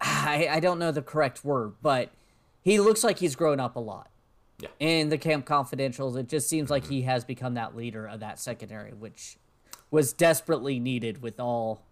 I, 0.00 0.48
I 0.50 0.60
don't 0.60 0.78
know 0.78 0.92
the 0.92 1.02
correct 1.02 1.44
word, 1.44 1.74
but 1.82 2.10
he 2.62 2.80
looks 2.80 3.04
like 3.04 3.18
he's 3.18 3.36
grown 3.36 3.60
up 3.60 3.76
a 3.76 3.80
lot. 3.80 4.08
Yeah. 4.58 4.68
In 4.78 5.08
the 5.08 5.18
Camp 5.18 5.46
Confidentials, 5.46 6.16
it 6.16 6.28
just 6.28 6.48
seems 6.48 6.70
like 6.70 6.86
he 6.86 7.02
has 7.02 7.24
become 7.24 7.54
that 7.54 7.76
leader 7.76 8.06
of 8.06 8.20
that 8.20 8.38
secondary, 8.38 8.92
which 8.92 9.36
was 9.90 10.12
desperately 10.12 10.78
needed 10.78 11.22
with 11.22 11.40
all 11.40 11.82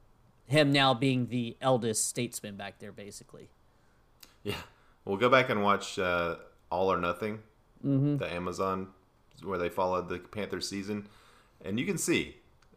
him 0.47 0.73
now 0.73 0.95
being 0.95 1.29
the 1.29 1.57
eldest 1.61 2.07
statesman 2.07 2.57
back 2.57 2.79
there, 2.79 2.93
basically. 2.93 3.49
Yeah, 4.43 4.55
we'll 5.05 5.17
go 5.17 5.29
back 5.29 5.51
and 5.51 5.63
watch 5.63 5.99
uh, 5.99 6.37
All 6.71 6.93
or 6.93 6.99
Nothing, 6.99 7.41
the 7.83 8.33
Amazon 8.33 8.89
where 9.43 9.59
they 9.59 9.69
followed 9.69 10.09
the 10.09 10.19
Panthers 10.19 10.69
season, 10.69 11.07
and 11.65 11.79
you 11.79 11.87
can 11.87 11.99
see 11.99 12.37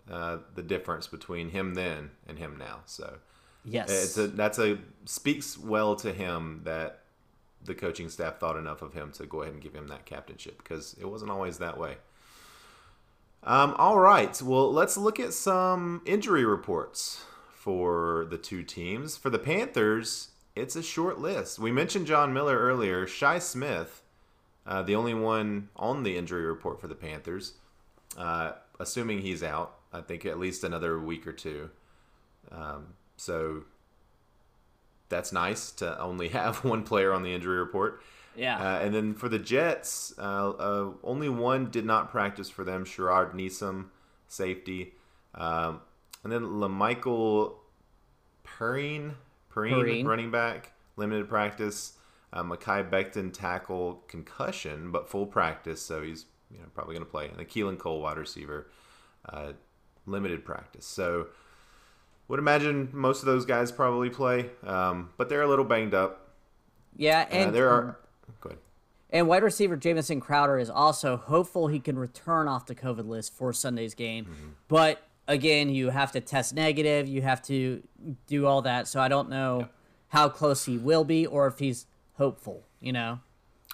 uh, 0.10 0.38
the 0.56 0.64
difference 0.64 1.08
between 1.08 1.50
him 1.50 1.74
then 1.76 2.12
and 2.28 2.38
him 2.40 2.58
now. 2.58 2.80
So 2.86 3.18
Yes. 3.64 3.90
it's 3.92 4.18
a 4.18 4.28
that's 4.28 4.58
a 4.60 4.80
speaks 5.06 5.58
well 5.58 5.96
to 5.98 6.12
him 6.12 6.62
that 6.64 7.02
the 7.64 7.76
coaching 7.76 8.10
staff 8.10 8.40
thought 8.40 8.58
enough 8.58 8.82
of 8.82 8.94
him 8.94 9.12
to 9.14 9.26
go 9.28 9.42
ahead 9.44 9.54
and 9.54 9.62
give 9.62 9.76
him 9.76 9.88
that 9.90 10.06
captainship 10.06 10.58
because 10.58 10.96
it 11.00 11.06
wasn't 11.06 11.30
always 11.30 11.60
that 11.60 11.78
way. 11.78 11.98
Um, 13.44 13.74
all 13.78 14.00
right, 14.00 14.40
well, 14.42 14.72
let's 14.72 14.98
look 14.98 15.20
at 15.20 15.34
some 15.34 16.02
injury 16.06 16.46
reports 16.46 17.24
for 17.52 18.26
the 18.30 18.38
two 18.38 18.64
teams. 18.64 19.18
For 19.18 19.30
the 19.32 19.40
Panthers, 19.40 20.30
it's 20.56 20.76
a 20.76 20.84
short 20.84 21.20
list. 21.20 21.58
We 21.58 21.72
mentioned 21.72 22.06
John 22.08 22.34
Miller 22.34 22.58
earlier. 22.58 23.08
Shi 23.08 23.40
Smith, 23.40 24.04
uh, 24.66 24.84
the 24.84 24.96
only 24.96 25.14
one 25.16 25.70
on 25.76 26.04
the 26.04 26.18
injury 26.18 26.46
report 26.46 26.80
for 26.80 26.88
the 26.88 26.96
Panthers, 26.96 27.54
uh, 28.16 28.54
assuming 28.80 29.22
he's 29.22 29.44
out. 29.44 29.78
I 29.94 30.02
think 30.02 30.26
at 30.26 30.40
least 30.40 30.64
another 30.64 31.00
week 31.00 31.28
or 31.28 31.34
two. 31.34 31.70
Um, 32.52 32.94
so 33.18 33.64
that's 35.10 35.32
nice 35.32 35.72
to 35.74 36.00
only 36.00 36.28
have 36.40 36.64
one 36.64 36.84
player 36.84 37.14
on 37.14 37.24
the 37.24 37.34
injury 37.34 37.58
report. 37.58 38.02
Yeah. 38.36 38.58
Uh, 38.58 38.80
and 38.80 38.96
then 38.96 39.14
for 39.14 39.30
the 39.30 39.40
Jets, 39.40 40.14
uh, 40.18 40.50
uh, 40.52 40.92
only 41.04 41.30
one 41.30 41.70
did 41.70 41.86
not 41.86 42.10
practice 42.12 42.50
for 42.50 42.64
them. 42.64 42.86
Sharrod 42.86 43.34
Neasman, 43.34 43.88
safety, 44.28 44.94
um, 45.36 45.82
and 46.24 46.32
then 46.32 46.44
La'Mical 46.44 47.56
Perine, 48.46 49.16
Perine, 49.54 49.74
Perine. 49.74 50.06
running 50.06 50.32
back, 50.32 50.74
limited 50.96 51.28
practice. 51.28 51.94
Uh, 52.34 52.44
Mekhi 52.44 52.90
Becton 52.90 53.34
tackle 53.34 54.06
concussion, 54.08 54.90
but 54.90 55.10
full 55.10 55.26
practice, 55.26 55.82
so 55.82 56.02
he's 56.02 56.26
you 56.52 56.60
know 56.60 56.66
probably 56.74 56.96
going 56.96 57.06
to 57.06 57.12
play. 57.12 57.28
And 57.28 57.38
then 57.38 57.46
Keelan 57.46 57.78
Cole, 57.78 58.02
wide 58.02 58.18
receiver, 58.18 58.68
uh, 59.28 59.54
limited 60.06 60.46
practice. 60.46 60.86
So 60.86 61.28
would 62.28 62.40
imagine 62.40 62.90
most 62.94 63.20
of 63.22 63.26
those 63.26 63.46
guys 63.46 63.72
probably 63.72 64.10
play, 64.10 64.50
um, 64.66 65.10
but 65.18 65.30
they're 65.30 65.42
a 65.42 65.48
little 65.48 65.66
banged 65.66 65.94
up. 65.94 66.30
Yeah, 66.96 67.22
Uh, 67.32 67.36
and 67.36 67.56
there 67.56 67.70
are. 67.70 67.98
Go 68.42 68.50
ahead. 68.50 68.60
and 69.10 69.28
wide 69.28 69.44
receiver 69.44 69.76
Jamison 69.76 70.20
Crowder 70.22 70.58
is 70.58 70.70
also 70.70 71.18
hopeful 71.18 71.68
he 71.68 71.80
can 71.80 71.98
return 72.00 72.48
off 72.48 72.66
the 72.66 72.76
COVID 72.76 73.08
list 73.08 73.34
for 73.34 73.52
Sunday's 73.54 73.94
game. 73.94 74.26
Mm-hmm. 74.26 74.50
But 74.68 75.02
again, 75.28 75.70
you 75.70 75.90
have 75.90 76.12
to 76.14 76.22
test 76.22 76.54
negative, 76.54 77.08
you 77.08 77.22
have 77.22 77.42
to 77.44 77.84
do 78.28 78.46
all 78.46 78.62
that. 78.64 78.88
So 78.88 79.00
I 79.02 79.08
don't 79.08 79.30
know 79.30 79.68
how 80.10 80.30
close 80.30 80.66
he 80.66 80.78
will 80.78 81.04
be 81.04 81.26
or 81.26 81.48
if 81.48 81.60
he's 81.60 81.86
hopeful, 82.14 82.64
you 82.80 82.92
know. 82.94 83.20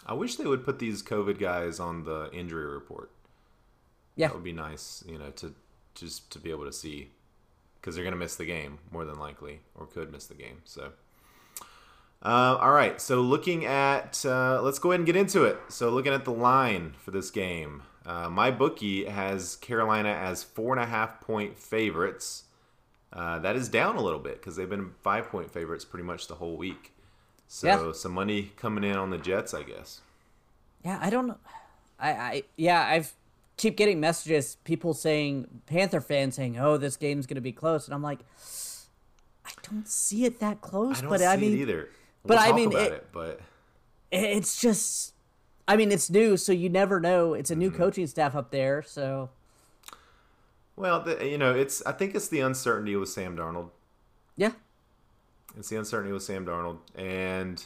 I 0.08 0.14
wish 0.14 0.38
they 0.38 0.46
would 0.46 0.64
put 0.64 0.80
these 0.80 1.04
COVID 1.04 1.38
guys 1.38 1.80
on 1.80 2.06
the 2.06 2.30
injury 2.32 2.66
report. 2.66 3.12
Yeah. 4.16 4.28
That 4.28 4.36
would 4.36 4.44
be 4.44 4.54
nice, 4.54 5.04
you 5.08 5.18
know, 5.20 5.30
to 5.32 5.54
just 5.94 6.32
to 6.32 6.40
be 6.40 6.50
able 6.50 6.66
to 6.66 6.74
see 6.74 7.10
because 7.80 7.96
they're 7.96 8.04
going 8.04 8.14
to 8.14 8.20
miss 8.20 8.36
the 8.36 8.46
game 8.46 8.80
more 8.92 9.06
than 9.06 9.20
likely, 9.20 9.62
or 9.76 9.86
could 9.86 10.12
miss 10.12 10.26
the 10.26 10.34
game. 10.34 10.62
So, 10.66 10.92
uh, 12.24 12.58
all 12.60 12.72
right. 12.72 13.00
So 13.00 13.22
looking 13.22 13.66
at, 13.66 14.26
uh, 14.26 14.62
let's 14.62 14.80
go 14.80 14.92
ahead 14.92 15.02
and 15.02 15.06
get 15.06 15.16
into 15.16 15.44
it. 15.44 15.58
So 15.70 15.90
looking 15.90 16.14
at 16.14 16.26
the 16.26 16.32
line 16.32 16.96
for 16.98 17.12
this 17.12 17.30
game, 17.30 17.84
uh, 18.06 18.30
my 18.30 18.52
bookie 18.52 19.06
has 19.06 19.56
Carolina 19.58 20.10
as 20.10 20.44
four 20.44 20.74
and 20.74 20.84
a 20.84 20.88
half 20.88 21.22
point 21.22 21.60
favorites. 21.60 22.46
Uh, 23.14 23.40
that 23.40 23.56
is 23.56 23.70
down 23.70 23.96
a 23.96 24.02
little 24.02 24.20
bit 24.20 24.36
because 24.36 24.56
they've 24.56 24.70
been 24.70 24.92
five 25.02 25.30
point 25.30 25.52
favorites 25.52 25.86
pretty 25.86 26.06
much 26.06 26.28
the 26.28 26.36
whole 26.36 26.58
week. 26.58 26.94
So 27.48 27.68
Yeah. 27.68 27.92
some 27.94 28.12
money 28.14 28.52
coming 28.58 28.84
in 28.84 28.96
on 28.98 29.10
the 29.10 29.18
Jets, 29.18 29.54
I 29.54 29.64
guess. 29.64 30.02
Yeah, 30.84 31.00
I 31.02 31.10
don't 31.10 31.28
know. 31.28 31.38
I, 32.00 32.10
I 32.12 32.44
yeah, 32.56 32.86
I've 32.86 33.14
keep 33.58 33.76
getting 33.78 34.00
messages, 34.00 34.58
people 34.64 34.94
saying 34.94 35.62
Panther 35.66 36.02
fans 36.02 36.36
saying, 36.36 36.60
"Oh, 36.60 36.78
this 36.78 36.96
game's 36.98 37.26
gonna 37.26 37.42
be 37.42 37.52
close," 37.52 37.86
and 37.88 37.96
I'm 37.96 38.04
like, 38.04 38.20
I 39.46 39.52
don't 39.64 39.88
see 39.88 40.26
it 40.26 40.40
that 40.40 40.62
close. 40.62 41.00
I 41.00 41.02
don't 41.02 41.10
but 41.10 41.20
see 41.22 41.26
I 41.26 41.38
mean, 41.38 41.54
it 41.54 41.62
either. 41.62 41.90
but 42.24 42.36
We'll 42.36 42.40
I 42.40 42.48
talk 42.48 42.56
mean, 42.56 42.68
about 42.70 42.82
it- 42.82 42.92
it, 42.94 43.08
but 43.12 43.40
it's 44.12 44.62
just, 44.62 45.14
I 45.68 45.76
mean, 45.76 45.92
it's 45.92 46.10
new, 46.10 46.38
so 46.38 46.52
you 46.52 46.70
never 46.70 47.00
know. 47.00 47.34
It's 47.34 47.50
a 47.50 47.56
new 47.56 47.70
Mm-hmm. 47.70 47.78
coaching 47.78 48.08
staff 48.08 48.36
up 48.36 48.52
there, 48.52 48.84
so 48.84 49.30
well, 50.76 51.02
the, 51.02 51.26
you 51.28 51.38
know, 51.38 51.54
it's. 51.56 51.82
I 51.86 51.92
think 51.94 52.14
it's 52.14 52.28
the 52.28 52.42
uncertainty 52.42 52.96
with 52.96 53.10
Sam 53.10 53.36
Darnold. 53.36 53.72
yeah, 54.36 54.52
It's 55.58 55.70
the 55.70 55.78
uncertainty 55.78 56.12
with 56.14 56.24
Sam 56.24 56.46
Darnold, 56.46 56.80
and 56.96 57.64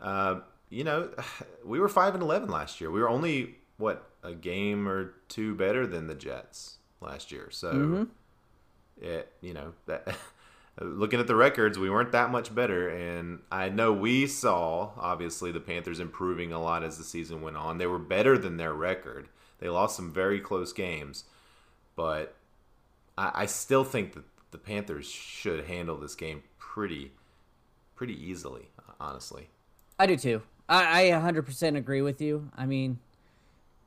uh, 0.00 0.40
you 0.70 0.84
know, 0.84 1.10
we 1.64 1.80
were 1.80 1.88
five 1.88 2.14
and 2.14 2.22
eleven 2.22 2.48
last 2.50 2.80
year. 2.80 2.90
We 2.90 3.00
were 3.00 3.08
only 3.08 3.56
what 3.78 4.10
a 4.22 4.34
game 4.34 4.88
or 4.88 5.14
two 5.28 5.54
better 5.54 5.86
than 5.86 6.06
the 6.06 6.14
Jets 6.14 6.76
last 7.00 7.32
year. 7.32 7.48
So, 7.50 7.72
Mm-hmm. 7.72 8.04
it 9.00 9.32
you 9.40 9.54
know 9.54 9.72
that. 9.86 10.16
Looking 10.80 11.20
at 11.20 11.26
the 11.26 11.36
records, 11.36 11.78
we 11.78 11.90
weren't 11.90 12.12
that 12.12 12.30
much 12.30 12.54
better, 12.54 12.88
and 12.88 13.40
I 13.50 13.68
know 13.68 13.92
we 13.92 14.26
saw 14.26 14.92
obviously 14.96 15.52
the 15.52 15.60
Panthers 15.60 16.00
improving 16.00 16.50
a 16.50 16.62
lot 16.62 16.82
as 16.82 16.96
the 16.96 17.04
season 17.04 17.42
went 17.42 17.58
on. 17.58 17.76
They 17.76 17.86
were 17.86 17.98
better 17.98 18.38
than 18.38 18.56
their 18.56 18.72
record. 18.72 19.28
They 19.58 19.68
lost 19.68 19.96
some 19.96 20.10
very 20.14 20.40
close 20.40 20.72
games, 20.72 21.24
but 21.94 22.36
I, 23.18 23.32
I 23.34 23.46
still 23.46 23.84
think 23.84 24.14
that 24.14 24.24
the 24.50 24.56
Panthers 24.56 25.06
should 25.06 25.66
handle 25.66 25.98
this 25.98 26.14
game 26.14 26.42
pretty, 26.72 27.12
pretty 27.94 28.14
easily. 28.14 28.62
Honestly, 28.98 29.48
I 29.98 30.06
do 30.06 30.16
too. 30.16 30.42
I, 30.68 31.08
I 31.08 31.20
100% 31.20 31.76
agree 31.76 32.00
with 32.00 32.20
you. 32.22 32.50
I 32.56 32.64
mean, 32.66 32.98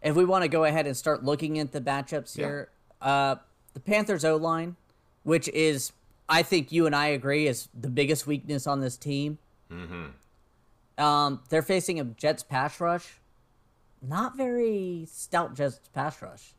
if 0.04 0.16
we 0.16 0.24
want 0.24 0.44
to 0.44 0.48
go 0.48 0.66
ahead 0.66 0.86
and 0.86 0.96
start 0.96 1.24
looking 1.24 1.58
at 1.58 1.72
the 1.72 1.82
matchups 1.82 2.38
Yeah. 2.38 2.46
here, 2.46 2.70
uh, 3.02 3.36
the 3.74 3.80
Panthers 3.80 4.24
O 4.24 4.36
line, 4.36 4.76
which 5.24 5.48
is, 5.50 5.94
I 6.30 6.44
think 6.44 6.72
you 6.72 6.86
and 6.86 6.96
I 6.96 7.08
agree, 7.08 7.48
is 7.48 7.70
the 7.80 7.90
biggest 7.90 8.28
weakness 8.28 8.68
on 8.68 8.82
this 8.82 8.98
team. 8.98 9.40
Mm-hmm. 9.72 11.04
Um, 11.04 11.42
they're 11.50 11.64
facing 11.64 12.00
a 12.00 12.04
Jets 12.04 12.44
pass 12.44 12.80
rush, 12.80 13.16
not 14.02 14.38
very 14.38 15.08
stout 15.10 15.56
Jets 15.56 15.80
pass 15.94 16.22
rush. 16.22 16.54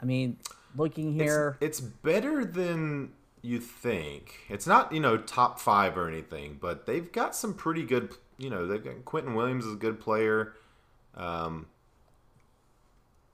I 0.00 0.04
mean, 0.04 0.36
looking 0.76 1.12
here, 1.12 1.56
it's, 1.60 1.80
it's 1.80 1.88
better 1.88 2.44
than 2.44 3.10
you 3.46 3.60
think. 3.60 4.40
It's 4.48 4.66
not 4.66 4.92
you 4.92 5.00
know 5.00 5.16
top 5.16 5.60
five 5.60 5.96
or 5.96 6.08
anything, 6.08 6.58
but 6.60 6.86
they've 6.86 7.10
got 7.10 7.34
some 7.34 7.54
pretty 7.54 7.82
good. 7.82 8.14
You 8.38 8.50
know, 8.50 8.66
they've 8.66 8.82
got 8.82 9.04
Quinnen 9.04 9.34
Williams 9.34 9.64
is 9.64 9.74
a 9.74 9.76
good 9.76 10.00
player. 10.00 10.54
Um, 11.14 11.66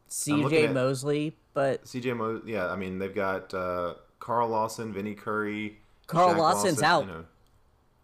C.J. 0.08 0.68
Mosley, 0.68 1.34
but 1.54 1.84
CJ 1.84 2.16
Mo, 2.16 2.42
yeah, 2.44 2.68
I 2.68 2.76
mean 2.76 2.98
they've 2.98 3.14
got 3.14 3.52
uh, 3.54 3.94
Carl 4.18 4.48
Lawson, 4.48 4.92
Vinny 4.92 5.14
Curry. 5.14 5.78
Carl 6.06 6.34
Shaq 6.34 6.38
Lawson's 6.38 6.82
Lawson, 6.82 6.84
out. 6.84 7.00
You 7.06 7.12
know. 7.12 7.24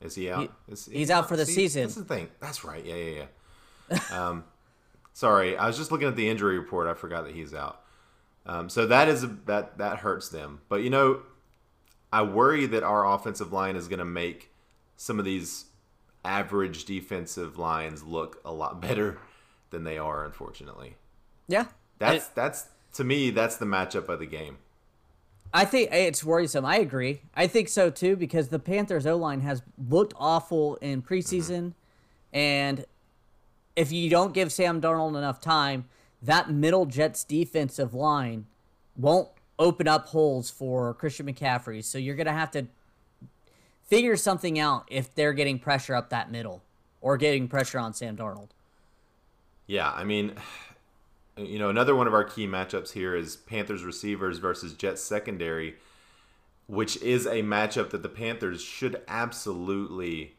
Is 0.01 0.15
he 0.15 0.31
out? 0.31 0.53
Is- 0.69 0.89
he's 0.91 1.11
out 1.11 1.29
for 1.29 1.37
the 1.37 1.45
see, 1.45 1.55
season. 1.55 1.83
That's 1.83 1.95
the 1.97 2.05
thing. 2.05 2.29
That's 2.41 2.65
right. 2.65 2.85
Yeah, 2.85 2.95
yeah, 2.95 3.25
yeah. 3.91 3.99
um, 4.11 4.45
sorry, 5.13 5.57
I 5.57 5.67
was 5.67 5.77
just 5.77 5.93
looking 5.93 6.09
at 6.09 6.17
the 6.17 6.29
injury 6.29 6.59
report. 6.59 6.87
I 6.87 6.95
forgot 6.95 7.25
that 7.25 7.35
he's 7.35 7.53
out. 7.53 7.83
Um, 8.47 8.71
so 8.71 8.87
that 8.87 9.09
is 9.09 9.25
a, 9.25 9.27
that 9.47 9.79
that 9.79 9.99
hurts 9.99 10.31
them. 10.31 10.61
But 10.69 10.83
you 10.83 10.91
know, 10.91 11.21
I 12.13 12.23
worry 12.23 12.67
that 12.67 12.83
our 12.83 13.07
offensive 13.07 13.53
line 13.53 13.77
is 13.77 13.89
going 13.89 13.99
to 13.99 14.05
make 14.05 14.51
some 14.97 15.19
of 15.19 15.25
these 15.25 15.67
average 16.25 16.85
defensive 16.85 17.59
lines 17.59 18.03
look 18.03 18.41
a 18.45 18.53
lot 18.53 18.81
better 18.83 19.19
than 19.71 19.85
they 19.85 19.99
are. 19.99 20.25
Unfortunately, 20.25 20.97
yeah, 21.47 21.67
that's 21.99 22.29
that's 22.29 22.69
to 22.95 23.05
me 23.05 23.31
that's 23.31 23.57
the 23.57 23.67
matchup 23.67 24.09
of 24.09 24.19
the 24.19 24.27
game. 24.27 24.59
I 25.53 25.65
think 25.65 25.91
eh, 25.91 26.07
it's 26.07 26.23
worrisome. 26.25 26.65
I 26.65 26.77
agree. 26.77 27.23
I 27.35 27.47
think 27.47 27.69
so 27.69 27.91
too 27.91 28.17
because 28.17 28.49
the 28.49 28.59
Panthers 28.59 29.07
O 29.07 29.17
line 29.17 29.41
has 29.41 29.63
looked 29.89 30.15
awful 30.19 30.77
in 30.77 31.03
preseason, 31.03 31.61
mm-hmm. 31.61 32.37
and 32.39 32.85
if 33.77 33.93
you 33.93 34.11
don't 34.11 34.35
give 34.35 34.53
Sam 34.53 34.81
Darnold 34.81 35.17
enough 35.17 35.41
time, 35.41 35.87
that 36.21 36.51
middle 36.51 36.85
Jets 36.85 37.23
defensive 37.25 37.95
line 37.95 38.47
won't 38.97 39.29
open 39.59 39.89
up 39.89 40.09
holes 40.09 40.51
for 40.51 40.95
Christian 40.95 41.27
McCaffrey. 41.27 41.83
So 41.83 41.99
you're 41.99 42.17
gonna 42.17 42.33
have 42.33 42.51
to 42.53 42.67
figure 43.85 44.17
something 44.17 44.59
out 44.59 44.87
if 44.89 45.15
they're 45.15 45.33
getting 45.33 45.59
pressure 45.59 45.95
up 45.95 46.11
that 46.11 46.31
middle 46.31 46.63
or 47.01 47.17
getting 47.17 47.49
pressure 47.49 47.79
on 47.79 47.95
Sam 47.95 48.17
Darnold. 48.17 48.51
Yeah, 49.67 49.91
I 49.91 50.05
mean, 50.05 50.35
you 51.37 51.59
know, 51.59 51.69
another 51.69 51.95
one 51.95 52.07
of 52.07 52.15
our 52.15 52.25
key 52.25 52.47
matchups 52.47 52.93
here 52.93 53.15
is 53.15 53.37
Panthers 53.37 53.85
receivers 53.85 54.39
versus 54.39 54.75
Jets 54.75 55.03
secondary, 55.03 55.77
which 56.67 57.01
is 57.03 57.27
a 57.27 57.43
matchup 57.43 57.91
that 57.91 58.03
the 58.03 58.09
Panthers 58.09 58.63
should 58.63 59.01
absolutely 59.09 60.35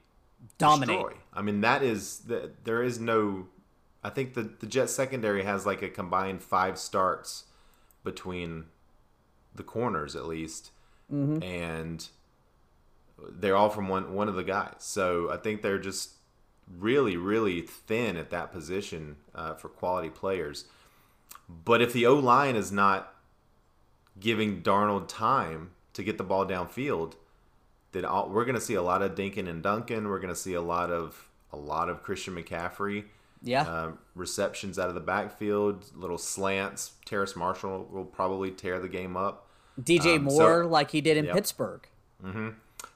Dominate. 0.58 0.96
destroy. 0.98 1.14
I 1.34 1.42
mean, 1.42 1.62
that 1.62 1.84
is 1.84 2.20
the, 2.20 2.52
there 2.64 2.84
is 2.84 3.00
no. 3.00 3.48
I 4.04 4.10
think 4.10 4.34
the 4.34 4.44
the 4.44 4.68
Jets 4.68 4.94
secondary 4.94 5.44
has 5.44 5.66
like 5.66 5.82
a 5.82 5.90
combined 5.90 6.42
five 6.42 6.78
starts 6.78 7.46
between 8.04 8.66
the 9.56 9.64
corners 9.64 10.16
at 10.16 10.26
least, 10.26 10.72
and 11.44 12.08
they're 13.32 13.56
all 13.56 13.70
from 13.70 13.88
one 13.90 14.14
one 14.14 14.28
of 14.28 14.36
the 14.36 14.44
guys. 14.44 14.76
So 14.80 15.32
I 15.32 15.38
think 15.38 15.62
they're 15.62 15.80
just 15.80 16.12
really 16.78 17.18
really 17.18 17.62
thin 17.62 18.16
at 18.16 18.30
that 18.30 18.52
position 18.52 19.18
uh, 19.34 19.56
for 19.56 19.70
quality 19.70 20.10
players. 20.10 20.66
But 21.48 21.82
if 21.82 21.94
the 21.94 22.06
O 22.06 22.16
line 22.16 22.56
is 22.56 22.72
not 22.72 23.14
giving 24.20 24.62
Darnold 24.62 25.08
time 25.08 25.72
to 25.94 26.04
get 26.04 26.18
the 26.18 26.24
ball 26.24 26.46
downfield, 26.46 27.14
then 27.92 28.06
all, 28.06 28.30
we're 28.30 28.46
going 28.46 28.56
to 28.56 28.62
see 28.62 28.76
a 28.76 28.82
lot 28.82 29.02
of 29.02 29.16
Dinkin 29.16 29.50
and 29.50 29.64
Duncan. 29.64 30.08
We're 30.08 30.20
going 30.20 30.34
to 30.34 30.40
see 30.40 30.54
a 30.54 30.62
lot 30.62 30.92
of 30.92 31.28
a 31.52 31.58
lot 31.58 31.90
of 31.90 32.04
Christian 32.04 32.36
McCaffrey 32.36 33.06
Yeah. 33.42 33.62
uh, 33.64 33.92
receptions 34.16 34.78
out 34.78 34.90
of 34.90 34.96
the 34.96 35.02
backfield, 35.02 35.86
little 35.96 36.18
slants. 36.18 36.94
Terrace 37.06 37.36
Marshall 37.36 37.88
will 37.92 38.06
probably 38.06 38.52
tear 38.52 38.80
the 38.80 38.90
game 38.90 39.16
up. 39.16 39.48
DJ 39.82 40.18
um, 40.18 40.30
so- 40.30 40.38
Moore, 40.40 40.66
like 40.66 40.92
he 40.92 41.00
did 41.02 41.16
in 41.18 41.26
Yep. 41.26 41.36
Pittsburgh. 41.36 41.88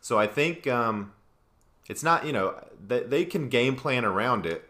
So 0.02 0.20
I 0.20 0.28
think 0.28 0.68
um, 0.68 1.14
it's 1.88 2.04
not 2.04 2.26
you 2.26 2.34
know 2.34 2.62
they, 2.86 3.02
they 3.04 3.26
can 3.26 3.48
game 3.50 3.76
plan 3.76 4.04
around 4.06 4.46
it, 4.46 4.64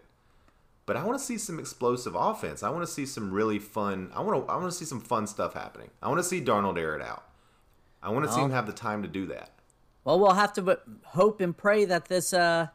but 0.86 0.96
I 0.96 1.04
want 1.04 1.18
to 1.18 1.24
see 1.26 1.38
some 1.38 1.60
explosive 1.60 2.14
offense. 2.16 2.62
I 2.64 2.70
want 2.70 2.86
to 2.86 2.92
see 2.92 3.06
some 3.06 3.32
really 3.32 3.58
fun. 3.60 4.12
I 4.14 4.22
want 4.22 4.46
to 4.46 4.52
I 4.52 4.56
want 4.58 4.72
to 4.72 4.78
see 4.78 4.86
some 4.86 5.02
fun 5.02 5.26
stuff 5.28 5.54
happening. 5.54 5.90
I 6.02 6.08
want 6.10 6.20
to 6.20 6.24
see 6.24 6.40
Darnold 6.42 6.78
air 6.78 6.96
it 6.96 7.02
out. 7.02 7.24
I 8.02 8.10
want 8.10 8.26
to 8.26 8.32
see 8.32 8.42
him 8.42 8.52
have 8.52 8.68
the 8.68 8.74
time 8.74 9.02
to 9.02 9.08
do 9.08 9.26
that. 9.28 9.52
Well, 10.04 10.20
we'll 10.20 10.34
have 10.34 10.52
to 10.54 10.80
hope 11.06 11.40
and 11.42 11.56
pray 11.58 11.86
that 11.86 12.06
this 12.10 12.34
uh, 12.34 12.68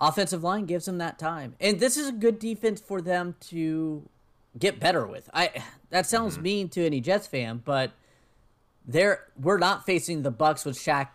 offensive 0.00 0.42
line 0.42 0.66
gives 0.66 0.86
them 0.86 0.98
that 0.98 1.18
time, 1.18 1.54
and 1.60 1.78
this 1.80 1.96
is 1.96 2.08
a 2.08 2.12
good 2.12 2.38
defense 2.38 2.80
for 2.80 3.00
them 3.00 3.34
to 3.48 4.08
get 4.58 4.80
better 4.80 5.06
with. 5.06 5.28
I 5.34 5.62
that 5.90 6.06
sounds 6.06 6.34
Mm-hmm. 6.34 6.42
mean 6.42 6.68
to 6.70 6.84
any 6.86 7.00
Jets 7.00 7.26
fan, 7.26 7.62
but 7.64 7.92
they're 8.86 9.26
we're 9.40 9.58
not 9.58 9.84
facing 9.86 10.22
the 10.22 10.32
Bucs 10.32 10.64
with 10.64 10.76
Shaq, 10.78 11.08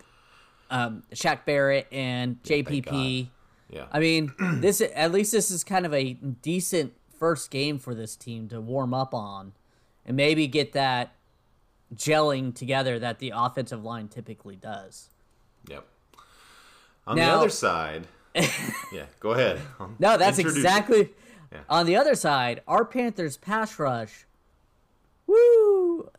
um, 0.69 1.03
Shaq 1.13 1.45
Barrett 1.45 1.87
and 1.91 2.41
JPP. 2.43 3.29
Yeah. 3.69 3.85
I 3.91 3.99
mean, 3.99 4.31
this 4.61 4.81
at 4.81 5.11
least 5.11 5.31
this 5.31 5.49
is 5.51 5.63
kind 5.63 5.85
of 5.85 5.93
a 5.93 6.13
decent 6.13 6.93
first 7.19 7.49
game 7.49 7.79
for 7.79 7.95
this 7.95 8.15
team 8.15 8.47
to 8.49 8.61
warm 8.61 8.93
up 8.93 9.13
on, 9.13 9.53
and 10.05 10.15
maybe 10.15 10.47
get 10.47 10.73
that 10.73 11.13
gelling 11.93 12.53
together 12.53 12.99
that 12.99 13.19
the 13.19 13.31
offensive 13.35 13.83
line 13.83 14.07
typically 14.07 14.55
does. 14.55 15.09
Yep. 15.67 15.85
On 17.07 17.15
Now- 17.15 17.31
the 17.35 17.37
other 17.41 17.49
side, 17.49 18.07
yeah, 18.91 19.05
go 19.19 19.31
ahead. 19.31 19.61
No, 19.99 20.17
that's 20.17 20.37
Introduce 20.39 20.57
exactly. 20.63 21.09
Yeah. 21.51 21.59
On 21.69 21.85
the 21.85 21.95
other 21.95 22.15
side, 22.15 22.61
our 22.67 22.83
Panthers 22.83 23.37
pass 23.37 23.79
rush. 23.79 24.25
Woo! 25.27 26.09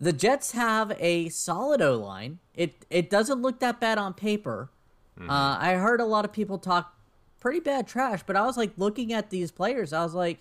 The 0.00 0.12
Jets 0.12 0.52
have 0.52 0.96
a 1.00 1.28
solid 1.30 1.80
O 1.82 1.96
line. 1.96 2.38
It 2.54 2.84
it 2.90 3.10
doesn't 3.10 3.42
look 3.42 3.60
that 3.60 3.80
bad 3.80 3.98
on 3.98 4.14
paper. 4.14 4.70
Mm-hmm. 5.18 5.30
Uh, 5.30 5.56
I 5.58 5.72
heard 5.74 6.00
a 6.00 6.04
lot 6.04 6.24
of 6.24 6.32
people 6.32 6.58
talk 6.58 6.94
pretty 7.40 7.60
bad 7.60 7.86
trash, 7.86 8.20
but 8.26 8.36
I 8.36 8.42
was 8.42 8.56
like 8.56 8.72
looking 8.76 9.12
at 9.12 9.30
these 9.30 9.50
players. 9.50 9.92
I 9.92 10.02
was 10.04 10.14
like, 10.14 10.38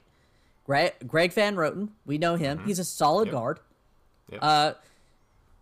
Greg, 0.65 0.93
Greg 1.07 1.31
Van 1.33 1.55
Roten, 1.55 1.89
we 2.05 2.17
know 2.17 2.35
him. 2.35 2.61
He's 2.65 2.79
a 2.79 2.83
solid 2.85 3.27
Mm-hmm. 3.29 3.35
Yep. 3.35 3.41
guard. 3.41 3.59
Yep. 4.31 4.39
Uh, 4.41 4.73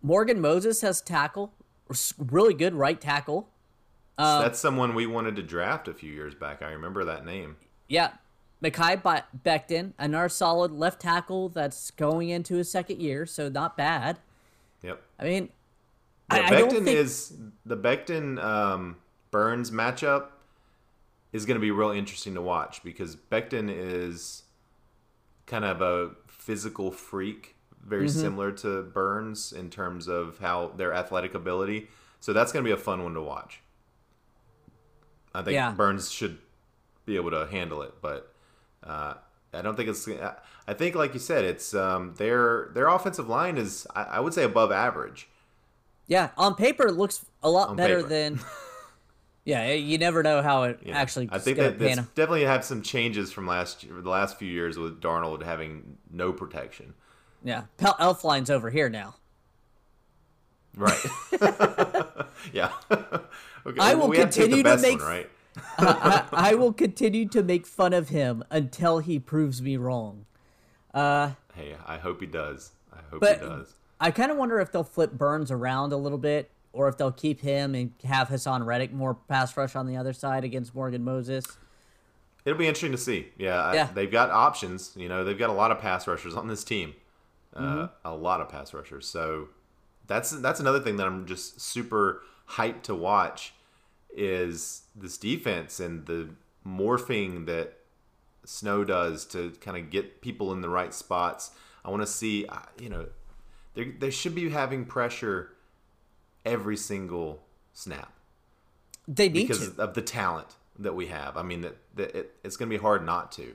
Morgan 0.02 0.40
Moses 0.40 0.80
has 0.80 1.00
tackle, 1.00 1.52
really 2.18 2.54
good 2.54 2.74
right 2.74 3.00
tackle. 3.00 3.48
Uh, 4.16 4.42
That's 4.42 4.58
someone 4.60 4.94
we 4.94 5.06
wanted 5.06 5.36
to 5.36 5.42
draft 5.42 5.88
a 5.88 5.94
few 5.94 6.12
years 6.12 6.34
back. 6.34 6.62
I 6.62 6.70
remember 6.72 7.04
that 7.04 7.24
name. 7.24 7.56
Yeah. 7.88 8.12
Be- 8.62 8.70
Becton, 8.70 9.92
another 9.98 10.28
solid 10.28 10.72
left 10.72 11.00
tackle 11.02 11.48
that's 11.50 11.90
going 11.90 12.30
into 12.30 12.56
his 12.56 12.70
second 12.70 13.02
year, 13.02 13.26
so 13.26 13.48
not 13.48 13.76
bad. 13.76 14.18
Yep. 14.82 15.02
I 15.18 15.24
mean, 15.24 15.48
The 16.30 16.36
I, 16.36 16.46
I 16.46 16.50
don't 16.50 16.70
Becton 16.70 16.84
think 16.84 16.98
is 16.98 17.34
the 17.66 17.76
Becton 17.76 18.42
um, 18.42 18.96
Burns 19.30 19.70
matchup 19.70 20.28
is 21.32 21.44
going 21.44 21.56
to 21.56 21.60
be 21.60 21.72
real 21.72 21.90
interesting 21.90 22.34
to 22.34 22.40
watch 22.40 22.82
because 22.84 23.16
Becton 23.16 23.68
is 23.68 24.44
kind 25.46 25.64
of 25.64 25.82
a 25.82 26.12
physical 26.28 26.90
freak, 26.90 27.56
very 27.84 28.06
Mm-hmm. 28.06 28.20
similar 28.20 28.52
to 28.52 28.82
Burns 28.82 29.52
in 29.52 29.68
terms 29.68 30.08
of 30.08 30.38
how 30.38 30.68
their 30.76 30.94
athletic 30.94 31.34
ability. 31.34 31.88
So 32.20 32.32
that's 32.32 32.52
going 32.52 32.64
to 32.64 32.68
be 32.68 32.72
a 32.72 32.78
fun 32.82 33.02
one 33.02 33.12
to 33.14 33.20
watch. 33.20 33.60
I 35.34 35.42
think 35.42 35.54
Yeah. 35.54 35.72
Burns 35.72 36.10
should 36.10 36.38
be 37.06 37.16
able 37.16 37.30
to 37.32 37.46
handle 37.50 37.82
it, 37.82 37.94
but 38.00 38.32
uh, 38.82 39.14
I 39.52 39.62
don't 39.62 39.76
think 39.76 39.88
it's. 39.88 40.06
I- 40.08 40.72
think, 40.74 40.94
like 40.94 41.12
you 41.12 41.20
said, 41.20 41.44
it's 41.44 41.74
um, 41.74 42.14
their 42.16 42.70
their 42.74 42.88
offensive 42.88 43.28
line 43.28 43.56
is 43.58 43.86
I, 43.94 44.04
I 44.04 44.20
would 44.20 44.32
say 44.32 44.44
above 44.44 44.72
average. 44.72 45.28
yeah, 46.06 46.30
on 46.38 46.54
paper 46.54 46.86
it 46.86 46.92
looks 46.94 47.24
a 47.42 47.50
lot 47.50 47.68
On 47.70 47.76
better 47.76 47.96
paper. 47.98 48.08
than. 48.08 48.40
Yeah, 49.46 49.72
you 49.74 49.98
never 49.98 50.22
know 50.22 50.40
how 50.40 50.62
it 50.62 50.78
Yeah. 50.86 50.96
actually. 50.96 51.28
I 51.30 51.38
think 51.38 51.58
that 51.58 51.78
that's 51.78 51.96
definitely 52.14 52.44
have 52.44 52.64
some 52.64 52.80
changes 52.80 53.30
from 53.30 53.46
last 53.46 53.84
year, 53.84 54.00
the 54.00 54.08
last 54.08 54.38
few 54.38 54.48
years 54.50 54.78
with 54.78 55.02
Darnold 55.02 55.42
having 55.42 55.98
no 56.10 56.32
protection. 56.32 56.94
Yeah, 57.44 57.64
Elf 57.98 58.24
line's 58.24 58.48
over 58.48 58.70
here 58.70 58.88
now. 58.88 59.16
Right. 60.76 60.98
yeah. 62.52 62.72
okay. 62.90 63.78
I 63.80 63.94
will 63.94 64.12
have 64.12 64.30
to 64.30 64.40
continue 64.40 64.62
to 64.62 64.76
make- 64.78 64.98
one, 65.00 65.08
right? 65.08 65.30
I, 65.78 66.24
I 66.32 66.54
will 66.56 66.72
continue 66.72 67.28
to 67.28 67.42
make 67.44 67.64
fun 67.66 67.92
of 67.92 68.08
him 68.08 68.42
until 68.50 68.98
he 68.98 69.18
proves 69.20 69.62
me 69.62 69.76
wrong. 69.76 70.26
Uh, 70.92 71.32
Hey, 71.54 71.76
I 71.86 71.98
hope 71.98 72.20
he 72.20 72.26
does. 72.26 72.72
I 72.92 72.98
hope 73.10 73.20
But 73.20 73.38
he 73.40 73.46
does. 73.46 73.74
I 74.00 74.10
kind 74.10 74.32
of 74.32 74.36
wonder 74.36 74.58
if 74.58 74.72
they'll 74.72 74.82
flip 74.82 75.12
Burns 75.12 75.52
around 75.52 75.92
a 75.92 75.96
little 75.96 76.18
bit, 76.18 76.50
or 76.72 76.88
if 76.88 76.96
they'll 76.98 77.12
keep 77.12 77.40
him 77.42 77.76
and 77.76 77.92
have 78.02 78.26
Haason 78.28 78.66
Reddick 78.66 78.92
more 78.92 79.14
pass 79.14 79.56
rush 79.56 79.76
on 79.76 79.86
the 79.86 79.96
other 79.96 80.12
side 80.12 80.42
against 80.42 80.74
Morgan 80.74 81.04
Moses. 81.04 81.44
It'll 82.44 82.58
be 82.58 82.66
interesting 82.66 82.90
to 82.90 82.98
see. 82.98 83.28
Yeah, 83.38 83.60
I- 83.64 83.84
they've 83.94 84.10
got 84.10 84.30
options. 84.30 84.92
You 84.96 85.08
know, 85.08 85.22
they've 85.22 85.38
got 85.38 85.50
a 85.50 85.54
lot 85.54 85.70
of 85.70 85.78
pass 85.78 86.08
rushers 86.08 86.34
on 86.34 86.48
this 86.48 86.64
team. 86.64 86.94
Uh, 87.54 87.60
Mm-hmm. 87.60 87.84
a 88.08 88.14
lot 88.16 88.40
of 88.40 88.48
pass 88.48 88.74
rushers. 88.74 89.06
So 89.06 89.50
that's 90.06 90.30
that's 90.30 90.60
another 90.60 90.80
thing 90.80 90.96
that 90.96 91.06
I'm 91.06 91.26
just 91.26 91.60
super 91.60 92.22
hyped 92.50 92.82
to 92.84 92.94
watch 92.94 93.54
is 94.16 94.82
this 94.94 95.18
defense 95.18 95.80
and 95.80 96.06
the 96.06 96.30
morphing 96.66 97.46
that 97.46 97.78
Snow 98.44 98.84
does 98.84 99.24
to 99.26 99.52
kind 99.60 99.76
of 99.76 99.90
get 99.90 100.20
people 100.20 100.52
in 100.52 100.60
the 100.60 100.68
right 100.68 100.92
spots. 100.92 101.50
I 101.84 101.90
want 101.90 102.02
to 102.02 102.06
see, 102.06 102.46
uh, 102.46 102.58
you 102.78 102.88
know, 102.90 103.06
they 103.74 103.84
they 103.90 104.10
should 104.10 104.34
be 104.34 104.50
having 104.50 104.84
pressure 104.84 105.50
every 106.44 106.76
single 106.76 107.42
snap 107.72 108.12
They 109.08 109.28
need 109.28 109.48
because 109.48 109.74
to. 109.74 109.82
of 109.82 109.94
the 109.94 110.02
talent 110.02 110.48
that 110.78 110.94
we 110.94 111.06
have. 111.06 111.36
I 111.36 111.42
mean, 111.42 111.62
that, 111.62 111.76
that 111.96 112.14
it, 112.14 112.34
it's 112.44 112.56
going 112.56 112.68
to 112.68 112.76
be 112.76 112.80
hard 112.80 113.04
not 113.04 113.32
to, 113.32 113.54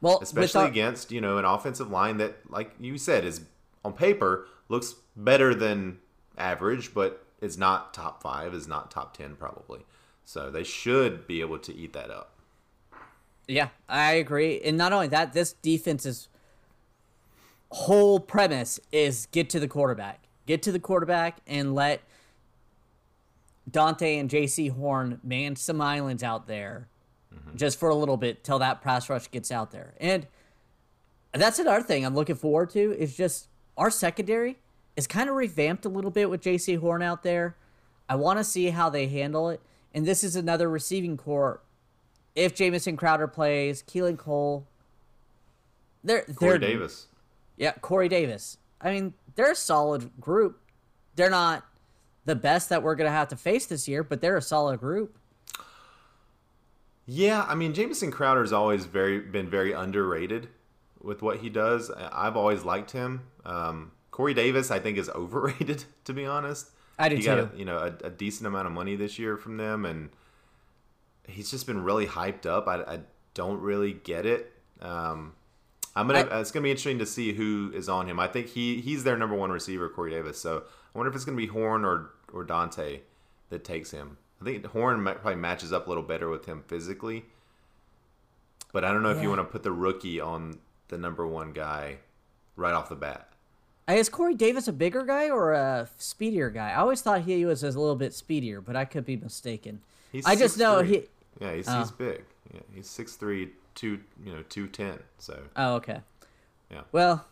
Well, 0.00 0.20
especially 0.22 0.66
against 0.66 1.10
you 1.10 1.20
know 1.20 1.38
an 1.38 1.44
offensive 1.44 1.90
line 1.90 2.18
that, 2.18 2.36
like 2.48 2.72
you 2.78 2.96
said, 2.98 3.24
is 3.24 3.40
on 3.84 3.92
paper 3.92 4.46
looks 4.68 4.94
better 5.16 5.54
than 5.54 5.98
average, 6.36 6.94
but 6.94 7.24
is 7.40 7.56
not 7.56 7.94
top 7.94 8.22
five, 8.22 8.54
is 8.54 8.68
not 8.68 8.90
top 8.90 9.16
ten 9.16 9.36
probably. 9.36 9.80
So 10.24 10.50
they 10.50 10.64
should 10.64 11.26
be 11.26 11.40
able 11.40 11.58
to 11.60 11.74
eat 11.74 11.92
that 11.94 12.10
up. 12.10 12.34
Yeah, 13.46 13.68
I 13.88 14.12
agree. 14.12 14.60
And 14.60 14.76
not 14.76 14.92
only 14.92 15.08
that, 15.08 15.32
this 15.32 15.54
defense's 15.54 16.28
whole 17.70 18.20
premise 18.20 18.78
is 18.92 19.26
get 19.32 19.48
to 19.50 19.60
the 19.60 19.68
quarterback. 19.68 20.24
Get 20.46 20.62
to 20.62 20.72
the 20.72 20.78
quarterback 20.78 21.38
and 21.46 21.74
let 21.74 22.02
Donte 23.70 24.20
and 24.20 24.28
Jaycee 24.30 24.70
Horn 24.70 25.20
man 25.22 25.56
some 25.56 25.80
islands 25.80 26.22
out 26.22 26.46
there 26.46 26.88
mm-hmm. 27.34 27.56
just 27.56 27.78
for 27.78 27.88
a 27.88 27.94
little 27.94 28.16
bit 28.16 28.44
till 28.44 28.58
that 28.58 28.82
pass 28.82 29.08
rush 29.08 29.30
gets 29.30 29.50
out 29.50 29.70
there. 29.70 29.94
And 29.98 30.26
that's 31.32 31.58
another 31.58 31.82
thing 31.82 32.04
I'm 32.04 32.14
looking 32.14 32.36
forward 32.36 32.70
to 32.70 32.92
is 32.98 33.16
just 33.16 33.48
our 33.78 33.90
secondary 33.90 34.58
is 34.96 35.06
kind 35.06 35.30
of 35.30 35.36
revamped 35.36 35.86
a 35.86 35.88
little 35.88 36.10
bit 36.10 36.28
with 36.28 36.42
Jaycee 36.42 36.78
Horn 36.78 37.02
out 37.02 37.22
there. 37.22 37.56
I 38.08 38.16
want 38.16 38.38
to 38.38 38.44
see 38.44 38.70
how 38.70 38.90
they 38.90 39.06
handle 39.06 39.48
it. 39.48 39.60
And 39.94 40.04
this 40.04 40.22
is 40.22 40.36
another 40.36 40.68
receiving 40.68 41.16
core 41.16 41.60
if 42.38 42.54
Jamison 42.54 42.96
Crowder 42.96 43.26
plays, 43.26 43.82
Keelan 43.82 44.16
Cole, 44.16 44.64
they're 46.04 46.22
Corey 46.22 46.50
they're 46.50 46.58
Davis. 46.58 47.06
yeah, 47.56 47.72
Corey 47.72 48.08
Davis. 48.08 48.58
I 48.80 48.92
mean, 48.92 49.14
they're 49.34 49.52
a 49.52 49.56
solid 49.56 50.12
group. 50.20 50.60
They're 51.16 51.30
not 51.30 51.64
the 52.26 52.36
best 52.36 52.68
that 52.68 52.82
we're 52.82 52.94
gonna 52.94 53.10
have 53.10 53.28
to 53.28 53.36
face 53.36 53.66
this 53.66 53.88
year, 53.88 54.04
but 54.04 54.20
they're 54.20 54.36
a 54.36 54.42
solid 54.42 54.78
group. 54.78 55.18
Yeah, 57.06 57.44
I 57.48 57.56
mean 57.56 57.74
Jamison 57.74 58.12
Crowder's 58.12 58.52
always 58.52 58.84
very 58.84 59.18
been 59.18 59.50
very 59.50 59.72
underrated 59.72 60.48
with 61.02 61.22
what 61.22 61.38
he 61.38 61.48
does. 61.48 61.90
I've 61.90 62.36
always 62.36 62.64
liked 62.64 62.90
him. 62.92 63.22
Um, 63.44 63.92
Corey 64.10 64.34
Davis, 64.34 64.70
I 64.70 64.78
think, 64.78 64.98
is 64.98 65.08
overrated 65.14 65.84
to 66.04 66.12
be 66.12 66.26
honest. 66.26 66.70
I 66.98 67.08
do 67.08 67.16
he 67.16 67.22
got 67.22 67.36
too. 67.36 67.50
a, 67.54 67.58
you 67.58 67.64
know 67.64 67.78
a, 67.78 68.06
a 68.06 68.10
decent 68.10 68.46
amount 68.46 68.66
of 68.66 68.72
money 68.72 68.96
this 68.96 69.18
year 69.18 69.36
from 69.36 69.56
them, 69.56 69.84
and 69.84 70.10
he's 71.28 71.50
just 71.50 71.66
been 71.66 71.84
really 71.84 72.06
hyped 72.06 72.44
up. 72.46 72.66
I, 72.66 72.76
I 72.82 73.00
don't 73.34 73.60
really 73.60 73.92
get 73.92 74.26
it. 74.26 74.52
Um, 74.80 75.34
I'm 75.94 76.06
gonna. 76.08 76.20
I- 76.30 76.40
it's 76.40 76.50
gonna 76.50 76.64
be 76.64 76.70
interesting 76.70 76.98
to 76.98 77.06
see 77.06 77.32
who 77.32 77.70
is 77.74 77.88
on 77.88 78.08
him. 78.08 78.18
I 78.18 78.26
think 78.26 78.48
he 78.48 78.80
he's 78.80 79.04
their 79.04 79.16
number 79.16 79.36
one 79.36 79.50
receiver, 79.52 79.88
Corey 79.88 80.10
Davis. 80.10 80.40
So 80.40 80.64
I 80.94 80.98
wonder 80.98 81.10
if 81.10 81.14
it's 81.16 81.24
gonna 81.24 81.36
be 81.36 81.46
Horn 81.46 81.84
or 81.84 82.10
or 82.32 82.44
Donte 82.44 83.00
that 83.50 83.64
takes 83.64 83.92
him. 83.92 84.18
I 84.40 84.44
think 84.44 84.64
Horn 84.66 85.02
ma- 85.02 85.14
probably 85.14 85.36
matches 85.36 85.72
up 85.72 85.86
a 85.86 85.88
little 85.88 86.02
better 86.04 86.28
with 86.28 86.46
him 86.46 86.62
physically. 86.66 87.24
But 88.72 88.84
I 88.84 88.92
don't 88.92 89.02
know 89.02 89.10
if 89.10 89.22
you 89.22 89.28
want 89.28 89.40
to 89.40 89.44
put 89.44 89.62
the 89.62 89.72
rookie 89.72 90.20
on 90.20 90.58
the 90.88 90.98
number 90.98 91.26
one 91.26 91.52
guy 91.52 91.98
right 92.56 92.74
off 92.74 92.88
the 92.88 92.96
bat. 92.96 93.28
Is 93.88 94.08
Corey 94.10 94.34
Davis 94.34 94.68
a 94.68 94.72
bigger 94.72 95.02
guy 95.04 95.30
or 95.30 95.52
a 95.52 95.88
speedier 95.96 96.50
guy? 96.50 96.70
I 96.72 96.76
always 96.76 97.00
thought 97.00 97.22
he 97.22 97.44
was 97.46 97.62
a 97.62 97.66
little 97.68 97.96
bit 97.96 98.12
speedier, 98.12 98.60
but 98.60 98.76
I 98.76 98.84
could 98.84 99.06
be 99.06 99.16
mistaken. 99.16 99.80
He's 100.12 100.26
I 100.26 100.36
just 100.36 100.58
know 100.58 100.82
6'3". 100.82 100.86
he. 100.86 101.02
Yeah, 101.40 101.54
he's, 101.54 101.68
Oh. 101.68 101.78
he's 101.78 101.90
big. 101.90 102.24
Yeah, 102.52 102.60
he's 102.74 102.86
6'3", 102.88 103.50
two, 103.74 104.00
you 104.24 104.32
know, 104.32 104.42
two 104.48 104.66
ten. 104.66 104.98
So 105.18 105.40
Oh, 105.56 105.74
okay. 105.76 106.00
Yeah. 106.70 106.82
Well, 106.92 107.26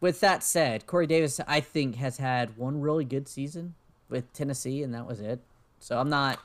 with 0.00 0.20
that 0.20 0.44
said, 0.44 0.86
Corey 0.86 1.06
Davis, 1.08 1.40
I 1.48 1.60
think, 1.60 1.96
has 1.96 2.18
had 2.18 2.56
one 2.56 2.80
really 2.80 3.04
good 3.04 3.26
season 3.28 3.74
with 4.08 4.32
Tennessee, 4.32 4.82
and 4.82 4.94
that 4.94 5.06
was 5.06 5.20
it. 5.20 5.40
So 5.80 5.98
I'm 5.98 6.08
not, 6.08 6.38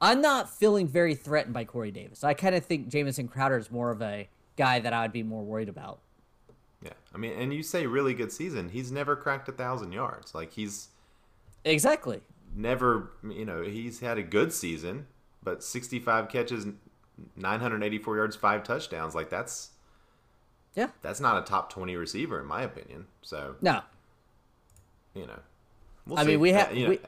I'm 0.00 0.20
not 0.20 0.50
feeling 0.50 0.86
very 0.86 1.14
threatened 1.14 1.54
by 1.54 1.64
Corey 1.64 1.90
Davis. 1.90 2.22
I 2.22 2.34
kind 2.34 2.54
of 2.54 2.64
think 2.66 2.88
Jamison 2.88 3.28
Crowder 3.28 3.56
is 3.56 3.70
more 3.70 3.90
of 3.90 4.02
a 4.02 4.28
guy 4.58 4.80
that 4.80 4.92
I'd 4.92 5.12
be 5.12 5.22
more 5.22 5.42
worried 5.42 5.68
about. 5.70 6.00
yeah, 6.82 6.92
I 7.14 7.18
mean, 7.18 7.32
and 7.32 7.54
you 7.54 7.62
say 7.62 7.86
really 7.86 8.12
good 8.12 8.30
season. 8.32 8.68
He's 8.68 8.92
never 8.92 9.16
cracked 9.16 9.48
a 9.48 9.52
thousand 9.52 9.92
yards. 9.92 10.34
Like 10.34 10.52
he's 10.52 10.88
Exactly. 11.64 12.20
never, 12.54 13.10
you 13.22 13.44
know, 13.46 13.62
he's 13.62 14.00
had 14.00 14.18
a 14.18 14.22
good 14.22 14.52
season, 14.52 15.06
but 15.42 15.62
65 15.64 16.28
catches, 16.28 16.66
984 17.36 18.16
yards, 18.16 18.36
five 18.36 18.62
touchdowns. 18.64 19.14
Like 19.14 19.30
that's 19.30 19.70
Yeah. 20.74 20.90
that's 21.02 21.20
not 21.20 21.40
a 21.42 21.46
top 21.46 21.70
20 21.72 21.96
receiver 21.96 22.38
in 22.40 22.46
my 22.46 22.62
opinion. 22.62 23.06
So 23.22 23.56
No. 23.62 23.82
you 25.14 25.26
know, 25.26 25.40
we'll 26.06 26.18
I 26.18 26.24
mean, 26.24 26.40
we 26.40 26.52
Uh, 26.52 26.64
ha- 26.66 26.70
you 26.72 26.82
know, 26.84 26.90
we- 26.90 27.00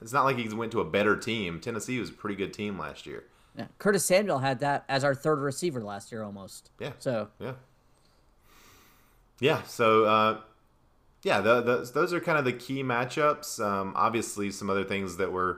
it's 0.00 0.12
not 0.12 0.24
like 0.24 0.36
he 0.36 0.48
went 0.54 0.70
to 0.72 0.80
a 0.80 0.84
better 0.84 1.16
team. 1.16 1.60
Tennessee 1.60 1.98
was 1.98 2.10
a 2.10 2.12
pretty 2.12 2.36
good 2.36 2.52
team 2.54 2.78
last 2.78 3.06
year. 3.06 3.24
Yeah. 3.56 3.66
Curtis 3.78 4.04
Samuel 4.04 4.38
had 4.38 4.60
that 4.60 4.84
as 4.88 5.02
our 5.04 5.14
third 5.14 5.38
receiver 5.40 5.82
last 5.82 6.12
year 6.12 6.22
almost. 6.22 6.70
Yeah. 6.78 6.92
So 6.98 7.28
Yeah. 7.38 7.52
Yeah. 9.40 9.62
So, 9.64 10.04
uh, 10.04 10.40
yeah, 11.22 11.40
the, 11.40 11.60
the, 11.60 11.90
those 11.92 12.12
are 12.12 12.20
kind 12.20 12.38
of 12.38 12.44
the 12.44 12.52
key 12.52 12.82
matchups. 12.82 13.58
Um, 13.64 13.92
obviously, 13.96 14.50
some 14.50 14.70
other 14.70 14.84
things 14.84 15.16
that 15.16 15.32
we're 15.32 15.56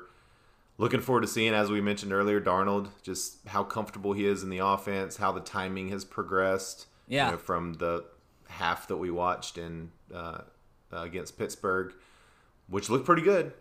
looking 0.78 1.00
forward 1.00 1.22
to 1.22 1.26
seeing, 1.26 1.52
as 1.54 1.70
we 1.70 1.80
mentioned 1.80 2.12
earlier, 2.12 2.40
Darnold, 2.40 2.88
just 3.02 3.46
how 3.48 3.64
comfortable 3.64 4.12
he 4.12 4.24
is 4.26 4.42
in 4.42 4.50
the 4.50 4.58
offense, 4.58 5.16
how 5.16 5.32
the 5.32 5.40
timing 5.40 5.88
has 5.90 6.04
progressed. 6.04 6.86
you 7.06 7.16
Yeah. 7.16 7.30
know, 7.32 7.36
from 7.36 7.74
the 7.74 8.04
half 8.48 8.88
that 8.88 8.96
we 8.96 9.10
watched 9.10 9.58
in 9.58 9.90
uh, 10.14 10.42
uh, 10.92 11.02
against 11.02 11.36
Pittsburgh, 11.38 11.92
which 12.68 12.88
looked 12.88 13.04
pretty 13.04 13.22
good. 13.22 13.52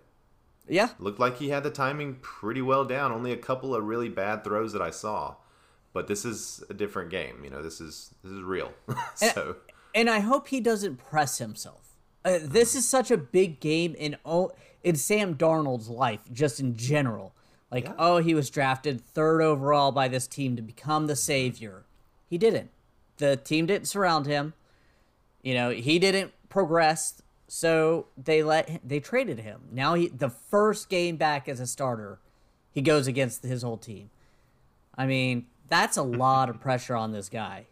Yeah. 0.68 0.90
Looked 1.00 1.20
like 1.20 1.38
he 1.38 1.50
had 1.50 1.64
the 1.64 1.70
timing 1.72 2.16
pretty 2.22 2.62
well 2.62 2.86
down. 2.86 3.12
Only 3.12 3.32
a 3.32 3.38
couple 3.38 3.76
of 3.76 3.84
really 3.84 4.10
bad 4.10 4.44
throws 4.44 4.74
that 4.74 4.82
I 4.82 4.92
saw. 4.92 5.36
But 5.94 6.08
this 6.08 6.26
is 6.26 6.64
a 6.70 6.74
different 6.74 7.10
game. 7.10 7.44
You 7.44 7.50
know, 7.50 7.64
this 7.64 7.82
is 7.82 8.14
this 8.24 8.32
is 8.32 8.42
real. 8.42 8.72
so 9.16 9.56
And 9.96 10.10
I 10.10 10.20
hope 10.20 10.48
he 10.50 10.60
doesn't 10.60 10.98
press 10.98 11.38
himself. 11.40 11.96
Uh, 12.24 12.40
this 12.42 12.76
is 12.76 12.88
such 12.88 13.10
a 13.10 13.18
big 13.18 13.60
game 13.60 13.96
in 13.96 14.18
in 14.84 14.96
Sam 14.96 15.36
Darnold's 15.36 15.90
life, 15.90 16.22
just 16.32 16.60
in 16.60 16.76
general. 16.76 17.34
Like, 17.72 17.86
Yeah. 17.86 17.94
oh, 17.98 18.18
he 18.20 18.34
was 18.34 18.50
drafted 18.50 19.02
third 19.02 19.42
overall 19.42 19.92
by 19.92 20.08
this 20.08 20.28
team 20.28 20.56
to 20.56 20.62
become 20.62 21.08
the 21.08 21.16
savior. 21.16 21.86
He 22.30 22.38
didn't. 22.38 22.70
The 23.18 23.36
team 23.36 23.66
didn't 23.66 23.88
surround 23.88 24.26
him. 24.26 24.54
You 25.42 25.54
know, 25.54 25.70
he 25.72 26.00
didn't 26.00 26.32
progress, 26.50 27.22
so 27.48 28.08
they 28.18 28.44
let 28.44 28.82
they 28.84 29.00
traded 29.00 29.40
him. 29.40 29.62
Now 29.72 29.94
he 29.94 30.08
the 30.10 30.30
first 30.30 30.90
game 30.90 31.16
back 31.18 31.48
as 31.48 31.60
a 31.60 31.68
starter, 31.68 32.20
he 32.72 32.82
goes 32.82 33.08
against 33.08 33.44
his 33.44 33.62
whole 33.64 33.78
team. 33.78 34.10
I 34.98 35.06
mean, 35.06 35.46
that's 35.70 35.96
a 35.98 36.04
lot 36.04 36.50
of 36.50 36.60
pressure 36.60 36.96
on 36.96 37.12
this 37.12 37.30
guy. 37.30 37.68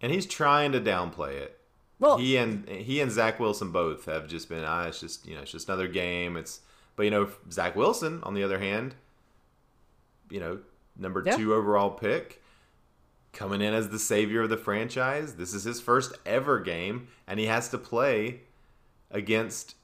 and 0.00 0.12
he's 0.12 0.26
trying 0.26 0.72
to 0.72 0.80
downplay 0.80 1.32
it. 1.34 1.58
Well, 1.98 2.18
He 2.18 2.36
and 2.36 2.68
he 2.68 3.00
and 3.00 3.10
Zach 3.10 3.40
Wilson 3.40 3.72
both 3.72 4.04
have 4.04 4.28
just 4.28 4.48
been 4.48 4.64
ah, 4.64 4.84
it's 4.84 5.00
just 5.00 5.26
you 5.26 5.34
know 5.34 5.42
it's 5.42 5.50
just 5.52 5.68
another 5.68 5.88
game. 5.88 6.36
It's 6.36 6.60
but 6.94 7.04
you 7.04 7.10
know 7.10 7.28
Zach 7.50 7.74
Wilson 7.76 8.20
on 8.22 8.34
the 8.34 8.42
other 8.42 8.58
hand, 8.58 8.94
you 10.30 10.40
know 10.40 10.58
number 10.98 11.22
Yeah. 11.24 11.36
two 11.36 11.54
overall 11.54 11.90
pick, 11.90 12.42
coming 13.32 13.60
in 13.60 13.72
as 13.74 13.88
the 13.90 13.98
savior 13.98 14.42
of 14.42 14.50
the 14.50 14.56
franchise. 14.56 15.36
This 15.36 15.52
is 15.54 15.64
his 15.64 15.80
first 15.80 16.12
ever 16.24 16.58
game, 16.60 17.08
and 17.26 17.38
he 17.40 17.46
has 17.46 17.68
to 17.70 17.78
play 17.78 18.40
against 19.10 19.74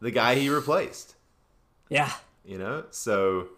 the 0.00 0.10
guy 0.10 0.34
he 0.36 0.48
replaced. 0.48 1.16
yeah. 1.88 2.12
You 2.44 2.56
know, 2.56 2.84
so 2.90 3.48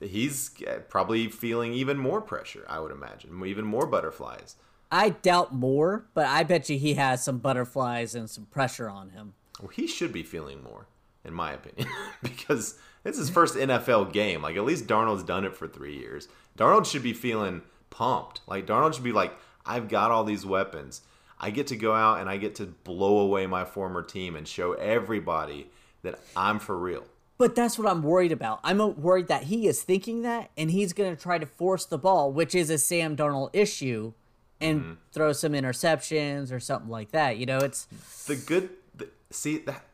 he's 0.00 0.50
uh, 0.66 0.80
probably 0.88 1.28
feeling 1.28 1.72
even 1.72 1.96
more 1.96 2.20
pressure. 2.20 2.64
I 2.68 2.80
would 2.80 2.90
imagine, 2.90 3.40
even 3.46 3.64
more 3.64 3.86
butterflies. 3.86 4.56
I 4.90 5.10
doubt 5.10 5.54
more, 5.54 6.06
but 6.14 6.26
I 6.26 6.42
bet 6.42 6.68
you 6.68 6.76
he 6.76 6.94
has 6.94 7.22
some 7.22 7.38
butterflies 7.38 8.16
and 8.16 8.28
some 8.28 8.46
pressure 8.46 8.88
on 8.88 9.10
him. 9.10 9.34
Well, 9.60 9.68
he 9.68 9.86
should 9.86 10.12
be 10.12 10.24
feeling 10.24 10.62
more, 10.62 10.86
in 11.24 11.32
my 11.32 11.52
opinion, 11.52 11.88
because 12.22 12.78
it's 13.04 13.18
his 13.18 13.30
first 13.30 13.54
NFL 13.54 14.12
game. 14.12 14.42
Like, 14.42 14.56
at 14.56 14.64
least 14.64 14.88
Darnold's 14.88 15.22
done 15.22 15.44
it 15.44 15.54
for 15.54 15.68
three 15.68 15.96
years. 15.96 16.26
Darnold 16.58 16.86
should 16.86 17.04
be 17.04 17.12
feeling 17.12 17.62
pumped. 17.90 18.40
Like, 18.48 18.66
Darnold 18.66 18.94
should 18.94 19.04
be 19.04 19.12
like, 19.12 19.32
I've 19.64 19.88
got 19.88 20.10
all 20.10 20.24
these 20.24 20.44
weapons. 20.44 21.02
I 21.40 21.50
get 21.50 21.68
to 21.68 21.76
go 21.76 21.94
out 21.94 22.20
and 22.20 22.28
I 22.28 22.36
get 22.36 22.54
to 22.56 22.66
blow 22.66 23.18
away 23.20 23.46
my 23.46 23.64
former 23.64 24.02
team 24.02 24.36
and 24.36 24.46
show 24.46 24.74
everybody 24.74 25.68
that 26.02 26.18
I'm 26.36 26.58
for 26.58 26.76
real. 26.78 27.04
But 27.38 27.54
that's 27.54 27.78
what 27.78 27.88
I'm 27.90 28.02
worried 28.02 28.32
about. 28.32 28.60
I'm 28.62 29.00
worried 29.00 29.28
that 29.28 29.44
he 29.44 29.66
is 29.66 29.82
thinking 29.82 30.20
that 30.22 30.50
and 30.58 30.70
he's 30.70 30.92
going 30.92 31.16
to 31.16 31.20
try 31.20 31.38
to 31.38 31.46
force 31.46 31.86
the 31.86 31.96
ball, 31.96 32.30
which 32.30 32.54
is 32.54 32.68
a 32.68 32.76
Sam 32.76 33.16
Darnold 33.16 33.50
issue, 33.54 34.12
and 34.60 34.80
Mm-hmm. 34.82 34.92
throw 35.12 35.32
some 35.32 35.52
interceptions 35.54 36.52
or 36.52 36.60
something 36.60 36.90
like 36.90 37.12
that. 37.12 37.38
You 37.38 37.46
know, 37.46 37.58
it's 37.58 37.86
The 38.26 38.36
good, 38.36 38.68
the, 38.94 39.08
see 39.30 39.56
that. 39.60 39.86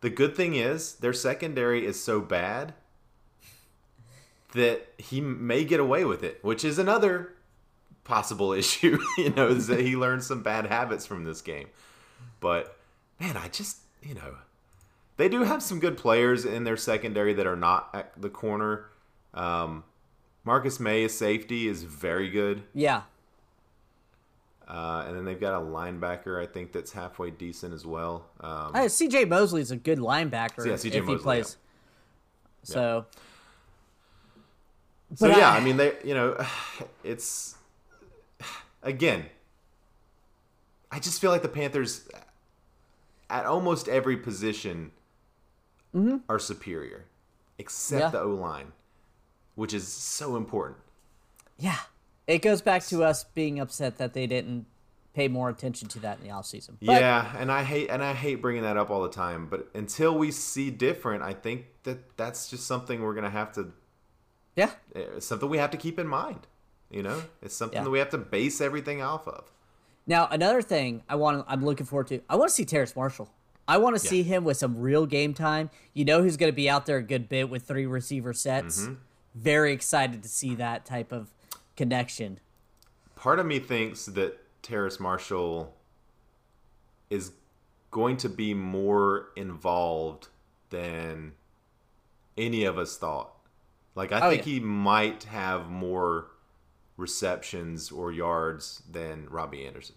The 0.00 0.10
good 0.10 0.34
thing 0.34 0.54
is 0.56 0.94
their 0.96 1.12
secondary 1.12 1.86
is 1.86 2.02
so 2.02 2.20
bad 2.20 2.74
that 4.52 4.88
he 4.98 5.20
may 5.20 5.64
get 5.64 5.78
away 5.80 6.04
with 6.04 6.22
it, 6.24 6.38
which 6.42 6.64
is 6.64 6.78
another 6.78 7.33
possible 8.04 8.52
issue. 8.60 8.98
you 9.18 9.30
know, 9.30 9.48
is 9.48 9.66
that 9.66 9.80
he 9.80 9.96
learned 9.96 10.22
some 10.24 10.42
bad 10.42 10.66
habits 10.66 11.06
from 11.06 11.24
this 11.24 11.40
game. 11.40 11.68
But 12.40 12.76
man, 13.20 13.36
I 13.36 13.48
just 13.48 13.78
you 14.02 14.14
know 14.14 14.36
they 15.16 15.28
do 15.28 15.42
have 15.44 15.62
some 15.62 15.80
good 15.80 15.96
players 15.96 16.44
in 16.44 16.64
their 16.64 16.76
secondary 16.76 17.32
that 17.34 17.46
are 17.46 17.56
not 17.56 17.88
at 17.94 18.12
the 18.20 18.28
corner. 18.30 18.86
Um, 19.32 19.84
Marcus 20.44 20.78
Maye, 20.78 21.04
is 21.04 21.16
safety, 21.16 21.66
is 21.68 21.82
very 21.84 22.28
good. 22.30 22.62
yeah. 22.74 23.02
Uh, 24.66 25.04
and 25.06 25.14
then 25.14 25.26
they've 25.26 25.40
got 25.40 25.52
a 25.60 25.62
linebacker, 25.62 26.42
I 26.42 26.46
think, 26.46 26.72
that's 26.72 26.90
halfway 26.92 27.30
decent 27.30 27.74
as 27.74 27.84
well. 27.84 28.24
Um, 28.40 28.72
Uh, 28.74 28.78
CJ 28.88 29.28
Mosley's 29.28 29.70
a 29.70 29.76
good 29.76 29.98
linebacker 29.98 30.64
Yeah, 30.66 30.72
CJ 30.72 30.86
if 30.86 30.92
he 30.94 31.00
Mosley, 31.02 31.18
plays. 31.18 31.56
So, 32.62 33.04
So 35.14 35.28
But 35.28 35.36
yeah, 35.36 35.50
I- 35.50 35.56
I, 35.58 35.60
mean, 35.60 35.76
they 35.76 35.94
you 36.02 36.14
know, 36.14 36.42
it's 37.04 37.56
again. 38.84 39.26
I 40.90 41.00
just 41.00 41.20
feel 41.20 41.30
like 41.32 41.42
the 41.42 41.48
Panthers, 41.48 42.08
at 43.28 43.46
almost 43.46 43.88
every 43.88 44.16
position, 44.16 44.92
mm-hmm. 45.94 46.18
are 46.28 46.38
superior, 46.38 47.06
except 47.58 48.00
Yeah. 48.00 48.10
the 48.10 48.20
O 48.20 48.28
line, 48.28 48.72
which 49.56 49.74
is 49.74 49.88
so 49.88 50.36
important. 50.36 50.78
yeah. 51.58 51.78
It 52.26 52.38
goes 52.38 52.62
back 52.62 52.82
to 52.86 53.04
us 53.04 53.24
being 53.24 53.60
upset 53.60 53.98
that 53.98 54.14
they 54.14 54.26
didn't 54.26 54.64
pay 55.12 55.28
more 55.28 55.50
attention 55.50 55.88
to 55.88 55.98
that 56.00 56.18
in 56.20 56.24
the 56.26 56.32
offseason. 56.32 56.76
But 56.80 57.02
yeah, 57.02 57.36
and 57.36 57.52
I 57.52 57.62
hate 57.64 57.90
and 57.90 58.02
I 58.02 58.14
hate 58.14 58.36
bringing 58.36 58.62
that 58.62 58.78
up 58.78 58.88
all 58.88 59.02
the 59.02 59.10
time, 59.10 59.46
but 59.50 59.68
until 59.74 60.16
we 60.16 60.30
see 60.30 60.70
different, 60.70 61.22
I 61.22 61.34
think 61.34 61.66
that 61.82 62.16
that's 62.16 62.48
just 62.48 62.66
something 62.66 63.02
we're 63.02 63.12
gonna 63.12 63.28
have 63.28 63.52
to 63.52 63.72
yeah. 64.56 64.70
Eh, 64.94 65.20
something 65.20 65.50
we 65.50 65.58
have 65.58 65.70
to 65.72 65.76
keep 65.76 65.98
in 65.98 66.06
mind. 66.06 66.46
You 66.94 67.02
know, 67.02 67.22
it's 67.42 67.56
something 67.56 67.76
Yeah. 67.78 67.84
that 67.84 67.90
we 67.90 67.98
have 67.98 68.10
to 68.10 68.18
base 68.18 68.60
everything 68.60 69.02
off 69.02 69.26
of. 69.26 69.50
Now, 70.06 70.28
another 70.30 70.62
thing 70.62 71.02
I 71.08 71.16
want 71.16 71.44
I'm 71.48 71.64
looking 71.64 71.86
forward 71.86 72.06
to. 72.08 72.20
I 72.30 72.36
want 72.36 72.50
to 72.50 72.54
see 72.54 72.64
Terrace 72.64 72.94
Marshall. 72.94 73.28
I 73.66 73.78
want 73.78 73.96
to 73.96 74.00
see 74.00 74.22
him 74.22 74.44
with 74.44 74.58
some 74.58 74.78
real 74.78 75.04
game 75.06 75.34
time. 75.34 75.70
You 75.94 76.04
know 76.04 76.22
he's 76.22 76.36
going 76.36 76.52
to 76.52 76.54
be 76.56 76.68
out 76.70 76.86
there 76.86 76.98
a 76.98 77.02
good 77.02 77.28
bit 77.28 77.48
with 77.50 77.64
three 77.64 77.86
receiver 77.86 78.32
sets. 78.32 78.82
Mm-hmm. 78.82 78.94
Very 79.34 79.72
excited 79.72 80.22
to 80.22 80.28
see 80.28 80.54
that 80.54 80.84
type 80.84 81.10
of 81.12 81.30
connection. 81.76 82.38
part 83.16 83.38
of 83.40 83.46
me 83.46 83.58
thinks 83.58 84.04
that 84.06 84.38
Terrace 84.62 85.00
Marshall 85.00 85.74
is 87.10 87.32
going 87.90 88.16
to 88.18 88.28
be 88.28 88.54
more 88.54 89.30
involved 89.34 90.28
than 90.70 91.32
any 92.36 92.64
of 92.64 92.76
us 92.78 92.96
thought. 92.98 93.32
Like 93.94 94.12
I 94.12 94.20
Oh, 94.20 94.30
think 94.30 94.46
yeah. 94.46 94.52
he 94.54 94.60
might 94.60 95.24
have 95.24 95.68
more 95.70 96.26
receptions 96.96 97.90
or 97.90 98.12
yards 98.12 98.82
than 98.90 99.26
Robbie 99.28 99.66
Anderson. 99.66 99.96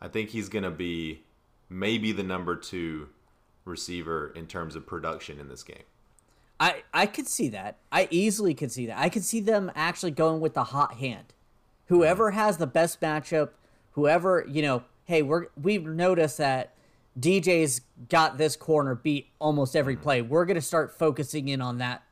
I 0.00 0.08
think 0.08 0.30
he's 0.30 0.48
going 0.48 0.64
to 0.64 0.70
be 0.70 1.22
maybe 1.68 2.12
the 2.12 2.22
number 2.22 2.56
2 2.56 3.08
receiver 3.64 4.32
in 4.34 4.46
terms 4.46 4.76
of 4.76 4.86
production 4.86 5.38
in 5.38 5.48
this 5.48 5.62
game. 5.62 5.84
I 6.58 6.82
I 6.92 7.06
could 7.06 7.28
see 7.28 7.48
that. 7.50 7.76
I 7.92 8.08
easily 8.10 8.54
could 8.54 8.72
see 8.72 8.86
that. 8.86 8.98
I 8.98 9.08
could 9.08 9.24
see 9.24 9.40
them 9.40 9.70
actually 9.74 10.12
going 10.12 10.40
with 10.40 10.54
the 10.54 10.64
hot 10.64 10.94
hand. 10.94 11.34
Whoever 11.86 12.30
has 12.30 12.56
the 12.56 12.66
best 12.66 13.00
matchup, 13.00 13.50
whoever 13.92 14.46
you 14.48 14.62
know, 14.62 14.84
hey, 15.04 15.22
we're 15.22 15.48
we've 15.60 15.84
noticed 15.84 16.38
that 16.38 16.72
DJ's 17.18 17.82
got 18.08 18.38
this 18.38 18.56
corner 18.56 18.94
beat 18.94 19.28
almost 19.38 19.76
every 19.76 19.94
mm-hmm. 19.94 20.02
play. 20.02 20.22
We're 20.22 20.46
gonna 20.46 20.62
start 20.62 20.98
focusing 20.98 21.48
in 21.48 21.60
on 21.60 21.78
that, 21.78 22.02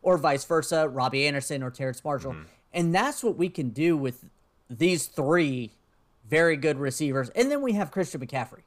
or 0.00 0.16
vice 0.16 0.44
versa. 0.44 0.88
Robbie 0.88 1.26
Anderson 1.26 1.62
or 1.62 1.70
Terrence 1.70 2.04
Marshall, 2.04 2.34
mm-hmm. 2.34 2.44
And 2.72 2.94
that's 2.94 3.22
what 3.24 3.36
we 3.36 3.48
can 3.48 3.70
do 3.70 3.96
with 3.96 4.24
these 4.70 5.06
three 5.06 5.72
very 6.28 6.56
good 6.56 6.78
receivers, 6.78 7.28
and 7.30 7.50
then 7.50 7.62
we 7.62 7.72
have 7.72 7.90
Christian 7.90 8.20
McCaffrey. 8.20 8.62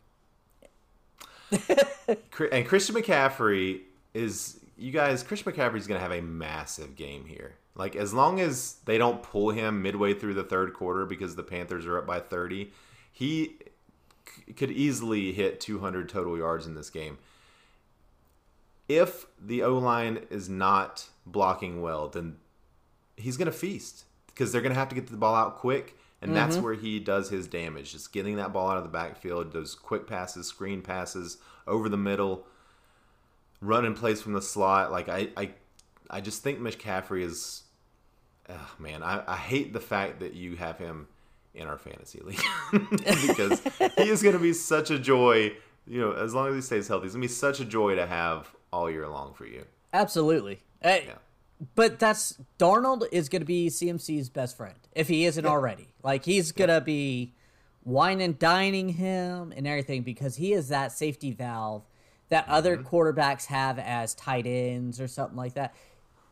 And 2.52 2.68
Christian 2.68 2.96
McCaffrey 2.96 3.82
is 4.13 4.60
you 4.78 4.91
guys. 4.91 5.24
Christian 5.24 5.52
McCaffrey 5.52 5.78
is 5.78 5.88
going 5.88 6.00
to 6.00 6.04
have 6.04 6.12
a 6.12 6.22
massive 6.22 6.96
game 6.96 7.26
here. 7.26 7.56
Like 7.76 7.96
as 7.96 8.13
long 8.13 8.39
as 8.39 8.78
they 8.86 8.98
don't 8.98 9.22
pull 9.24 9.50
him 9.52 9.82
midway 9.82 10.13
through 10.13 10.34
the 10.36 10.44
third 10.44 10.74
quarter 10.74 11.06
because 11.06 11.36
the 11.36 11.44
Panthers 11.44 11.86
are 11.86 11.98
up 11.98 12.06
by 12.08 12.20
thirty, 12.20 12.72
he 13.12 13.58
c- 14.48 14.54
could 14.54 14.72
easily 14.72 15.34
hit 15.34 15.60
200 15.60 16.08
total 16.10 16.38
yards 16.38 16.65
in 16.68 16.76
this 16.76 16.89
game. 16.89 17.18
if 18.88 19.26
the 19.44 19.63
O 19.63 19.78
line 19.78 20.26
is 20.30 20.48
not 20.50 21.10
blocking 21.26 21.82
well, 21.82 22.08
then 22.08 22.38
he's 23.17 23.38
going 23.38 23.45
to 23.47 23.58
feast 23.58 24.06
because 24.28 24.51
they're 24.51 24.62
going 24.62 24.73
to 24.73 24.80
have 24.80 24.89
to 24.89 24.95
get 24.95 25.08
the 25.08 25.17
ball 25.17 25.36
out 25.36 25.58
quick. 25.58 25.97
And 26.21 26.36
that's 26.36 26.58
where 26.58 26.73
he 26.73 26.99
does 26.99 27.30
his 27.30 27.47
damage, 27.47 27.91
just 27.91 28.12
getting 28.12 28.38
that 28.38 28.51
ball 28.51 28.67
out 28.69 28.78
of 28.78 28.84
the 28.84 28.89
backfield, 28.89 29.54
those 29.54 29.75
quick 29.75 30.08
passes, 30.08 30.47
screen 30.47 30.82
passes 30.82 31.38
over 31.67 31.88
the 31.88 31.97
middle, 31.97 32.47
running 33.62 33.93
plays 33.93 34.23
from 34.23 34.34
the 34.34 34.41
slot. 34.41 34.91
Like 34.91 35.08
I, 35.08 35.30
I, 35.38 35.51
I 36.10 36.21
just 36.21 36.41
think 36.41 36.60
McCaffrey 36.60 37.21
is, 37.21 37.63
oh 38.49 38.71
man, 38.80 39.04
I, 39.04 39.23
I 39.28 39.36
hate 39.36 39.71
the 39.71 39.80
fact 39.80 40.19
that 40.21 40.34
you 40.34 40.56
have 40.56 40.80
him 40.80 41.08
in 41.54 41.67
our 41.67 41.78
fantasy 41.78 42.21
league 42.21 42.41
because 43.28 43.62
he 43.95 44.10
is 44.10 44.23
going 44.23 44.36
to 44.36 44.41
be 44.41 44.54
such 44.54 44.89
a 44.89 44.97
joy. 44.97 45.56
You 45.86 46.01
know, 46.01 46.12
as 46.13 46.34
long 46.34 46.47
as 46.47 46.56
he 46.56 46.62
stays 46.62 46.88
healthy, 46.88 47.06
it's 47.06 47.13
going 47.13 47.21
to 47.21 47.28
be 47.28 47.32
such 47.34 47.60
a 47.60 47.65
joy 47.65 47.95
to 47.95 48.08
have 48.08 48.49
all 48.73 48.89
year 48.89 49.08
long 49.08 49.36
for 49.36 49.45
you. 49.45 49.65
Absolutely. 49.93 50.60
Uh, 50.84 50.97
Yeah. 51.06 51.13
But 51.76 52.00
that's 52.00 52.38
Darnold 52.60 53.08
is 53.12 53.30
going 53.30 53.41
to 53.41 53.46
be 53.46 53.68
CMC's 53.70 54.30
best 54.30 54.58
friend 54.58 54.76
if 54.94 55.08
he 55.08 55.26
isn't 55.26 55.46
already. 55.46 55.88
Like 56.04 56.26
he's 56.26 56.52
going 56.52 56.70
to 56.70 56.82
be 56.82 57.34
wine 57.84 58.20
and 58.20 58.38
dining 58.38 58.89
him 58.89 59.54
and 59.56 59.65
everything 59.68 60.02
because 60.04 60.36
he 60.36 60.54
is 60.54 60.68
that 60.70 60.91
safety 60.91 61.32
valve 61.32 61.84
that 62.30 62.48
other 62.50 62.76
Mm-hmm. 62.78 62.88
quarterbacks 62.94 63.46
have 63.46 63.80
as 63.80 64.13
tight 64.15 64.46
ends 64.48 65.00
or 65.00 65.08
something 65.08 65.38
like 65.38 65.54
that. 65.54 65.74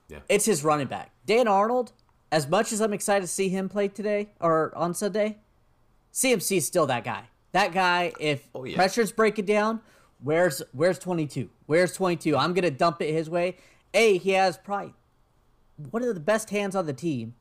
Yeah. 0.09 0.19
It's 0.27 0.45
his 0.45 0.63
running 0.63 0.87
back. 0.87 1.11
Dan 1.25 1.47
Arnold, 1.47 1.93
as 2.31 2.47
much 2.47 2.73
as 2.73 2.81
I'm 2.81 2.91
excited 2.93 3.21
to 3.21 3.27
see 3.31 3.47
him 3.49 3.69
play 3.69 3.87
today 3.87 4.29
or 4.41 4.75
on 4.75 4.93
Sunday, 4.93 5.37
CMC 6.11 6.57
is 6.57 6.67
still 6.67 6.85
that 6.87 7.03
guy. 7.03 7.23
That 7.53 7.71
guy, 7.71 8.11
if 8.19 8.47
Oh, 8.53 8.65
yeah. 8.65 8.75
pressure's 8.75 9.11
breaking 9.11 9.45
down, 9.45 9.79
where's 10.21 10.61
where's 10.73 10.99
22? 10.99 11.49
Where's 11.67 11.93
22? 11.93 12.35
I'm 12.35 12.53
gonna 12.53 12.71
dump 12.71 13.01
it 13.01 13.13
his 13.13 13.29
way. 13.29 13.57
A, 13.93 14.17
he 14.17 14.31
has 14.31 14.57
probably 14.57 14.93
one 15.77 16.03
of 16.03 16.13
the 16.13 16.19
best 16.21 16.49
hands 16.49 16.75
on 16.75 16.85
the 16.85 16.93
team. 16.93 17.35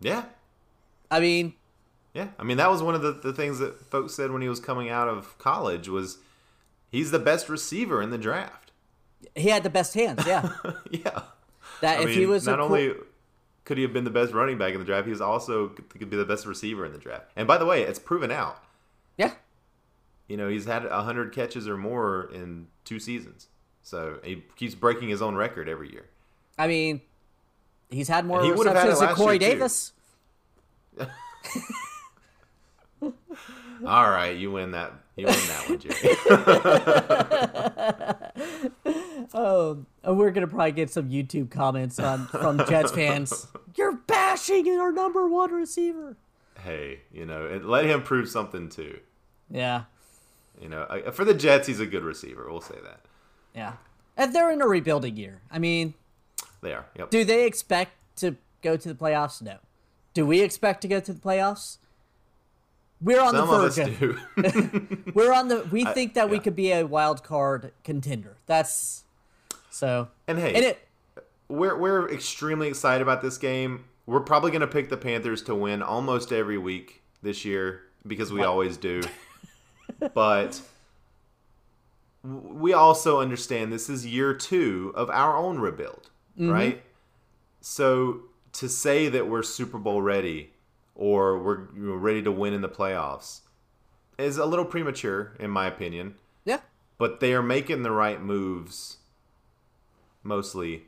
Yeah. 0.00 0.24
I 1.10 1.20
mean, 1.20 1.54
Yeah, 2.14 2.28
I 2.38 2.42
mean 2.44 2.56
that 2.58 2.70
was 2.70 2.82
one 2.82 2.94
of 2.94 3.02
the, 3.02 3.12
the 3.12 3.32
things 3.32 3.58
that 3.58 3.80
folks 3.90 4.14
said 4.14 4.30
when 4.30 4.42
he 4.42 4.48
was 4.48 4.60
coming 4.60 4.88
out 4.90 5.08
of 5.08 5.36
college 5.38 5.88
was 5.88 6.18
he's 6.90 7.10
the 7.10 7.18
best 7.18 7.48
receiver 7.48 8.02
in 8.02 8.10
the 8.10 8.18
draft. 8.18 8.70
he 9.34 9.48
had 9.48 9.62
the 9.62 9.70
best 9.70 9.94
hands. 9.94 10.24
Yeah, 10.26 10.50
yeah, 10.90 11.22
that 11.80 11.98
I 11.98 12.02
if 12.02 12.06
mean, 12.08 12.18
he 12.18 12.26
was 12.26 12.46
not 12.46 12.58
qu- 12.58 12.64
only 12.64 12.92
could 13.64 13.76
he 13.78 13.82
have 13.82 13.92
been 13.92 14.04
the 14.04 14.10
best 14.10 14.32
running 14.32 14.56
back 14.58 14.72
in 14.74 14.78
the 14.80 14.84
draft, 14.86 15.06
he 15.06 15.10
was 15.10 15.20
also 15.20 15.68
could 15.68 16.10
be 16.10 16.16
the 16.16 16.24
best 16.24 16.46
receiver 16.46 16.84
in 16.86 16.92
the 16.92 16.98
draft. 16.98 17.30
And 17.36 17.46
by 17.48 17.58
the 17.58 17.66
way, 17.66 17.82
it's 17.82 17.98
proven 17.98 18.30
out. 18.30 18.62
yeah, 19.16 19.32
You 20.28 20.36
know, 20.36 20.48
he's 20.48 20.66
had 20.66 20.84
hundred 20.84 21.32
catches 21.34 21.66
or 21.68 21.76
more 21.78 22.30
in 22.32 22.68
two 22.84 22.98
seasons, 23.00 23.48
so 23.82 24.18
he 24.22 24.44
keeps 24.56 24.74
breaking 24.74 25.08
his 25.08 25.20
own 25.22 25.34
record 25.36 25.68
every 25.68 25.90
year. 25.90 26.06
I 26.58 26.66
mean, 26.66 27.00
he's 27.90 28.08
had 28.08 28.24
more 28.26 28.42
he 28.42 28.50
would've 28.52 28.74
had 28.74 28.86
it 28.86 28.90
receptions 28.90 29.16
than 29.18 29.24
Corey. 29.24 29.38
Davis. 29.38 29.92
All 33.86 34.10
right, 34.10 34.36
you 34.36 34.50
win 34.50 34.72
that. 34.72 34.92
You 35.16 35.26
win 35.26 35.34
that 35.36 35.68
one, 35.68 35.78
Jerry. 35.78 35.94
Oh, 39.34 39.84
we're 40.04 40.30
gonna 40.30 40.46
probably 40.46 40.72
get 40.72 40.90
some 40.90 41.10
YouTube 41.10 41.50
comments 41.50 41.98
on 42.00 42.26
from 42.28 42.58
Jets 42.66 42.92
fans. 42.92 43.46
You're 43.76 43.96
bashing 44.06 44.66
in 44.66 44.78
our 44.78 44.90
number 44.90 45.28
one 45.28 45.52
receiver. 45.52 46.16
hey, 46.64 47.00
you 47.12 47.26
know, 47.26 47.46
and 47.46 47.66
let 47.68 47.84
him 47.84 48.02
prove 48.02 48.28
something 48.28 48.68
too. 48.70 48.98
Yeah, 49.50 49.84
You 50.60 50.68
know, 50.70 50.86
for 51.12 51.24
the 51.24 51.34
Jets, 51.34 51.66
he's 51.68 51.80
a 51.80 51.86
good 51.86 52.04
receiver. 52.04 52.46
We'll 52.50 52.60
say 52.60 52.76
that. 52.82 53.00
yeah. 53.54 53.74
And 54.16 54.34
they're 54.34 54.50
in 54.50 54.60
a 54.62 54.66
rebuilding 54.66 55.16
year. 55.16 55.40
I 55.50 55.58
mean, 55.58 55.94
They 56.60 56.72
are. 56.72 56.86
Yep. 56.96 57.10
do 57.10 57.24
they 57.24 57.46
expect 57.46 57.92
to 58.16 58.36
go 58.62 58.76
to 58.76 58.88
the 58.88 58.94
playoffs? 58.94 59.40
No. 59.40 59.58
Do 60.14 60.26
we 60.26 60.40
expect 60.40 60.80
to 60.82 60.88
go 60.88 61.00
to 61.00 61.12
the 61.12 61.20
playoffs? 61.20 61.78
We're 63.00 63.20
on 63.20 63.34
Some 63.34 63.48
the 63.48 63.54
of 63.54 63.62
us 63.62 63.76
do. 63.76 64.18
We're 65.14 65.32
on 65.32 65.46
the. 65.48 65.64
We 65.70 65.84
think 65.84 66.14
that 66.14 66.28
we 66.28 66.40
could 66.40 66.56
be 66.56 66.72
a 66.72 66.84
wild 66.84 67.22
card 67.22 67.70
contender. 67.84 68.36
That's 68.46 69.04
so. 69.70 70.08
and 70.26 70.36
hey, 70.38 70.54
And 70.54 70.64
it. 70.64 70.88
we're 71.48 71.76
we're 71.76 72.10
extremely 72.12 72.66
excited 72.66 73.00
about 73.02 73.22
this 73.22 73.38
game. 73.38 73.84
We're 74.06 74.20
probably 74.20 74.50
going 74.50 74.62
to 74.62 74.66
pick 74.66 74.88
the 74.88 74.96
Panthers 74.96 75.42
to 75.42 75.54
win 75.54 75.80
almost 75.82 76.32
every 76.32 76.58
week 76.58 77.02
this 77.22 77.44
year 77.44 77.82
because 78.04 78.32
we 78.32 78.42
always 78.42 78.76
do. 78.76 79.02
but 80.14 80.60
we 82.24 82.72
also 82.72 83.20
understand 83.20 83.72
this 83.72 83.88
is 83.88 84.06
year 84.06 84.34
2 84.34 84.92
of 84.96 85.08
our 85.10 85.36
own 85.36 85.58
rebuild, 85.58 86.10
Mm-hmm. 86.38 86.50
right? 86.50 86.82
So 87.60 88.20
to 88.52 88.68
say 88.68 89.08
that 89.08 89.28
we're 89.28 89.42
Super 89.42 89.78
Bowl 89.78 90.02
ready 90.02 90.52
or 90.94 91.38
we're 91.38 91.96
ready 91.96 92.22
to 92.22 92.32
win 92.32 92.54
in 92.54 92.60
the 92.60 92.68
playoffs 92.68 93.40
is 94.18 94.36
a 94.36 94.46
little 94.46 94.64
premature 94.64 95.32
in 95.38 95.50
my 95.50 95.66
opinion. 95.66 96.14
Yeah. 96.44 96.60
but 96.96 97.20
they 97.20 97.34
are 97.34 97.42
making 97.42 97.82
the 97.82 97.90
right 97.90 98.20
moves 98.20 98.98
mostly 100.22 100.84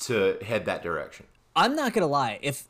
to 0.00 0.38
head 0.44 0.64
that 0.66 0.82
direction. 0.82 1.26
I'm 1.56 1.74
not 1.74 1.92
gonna 1.92 2.06
lie. 2.06 2.38
If 2.42 2.68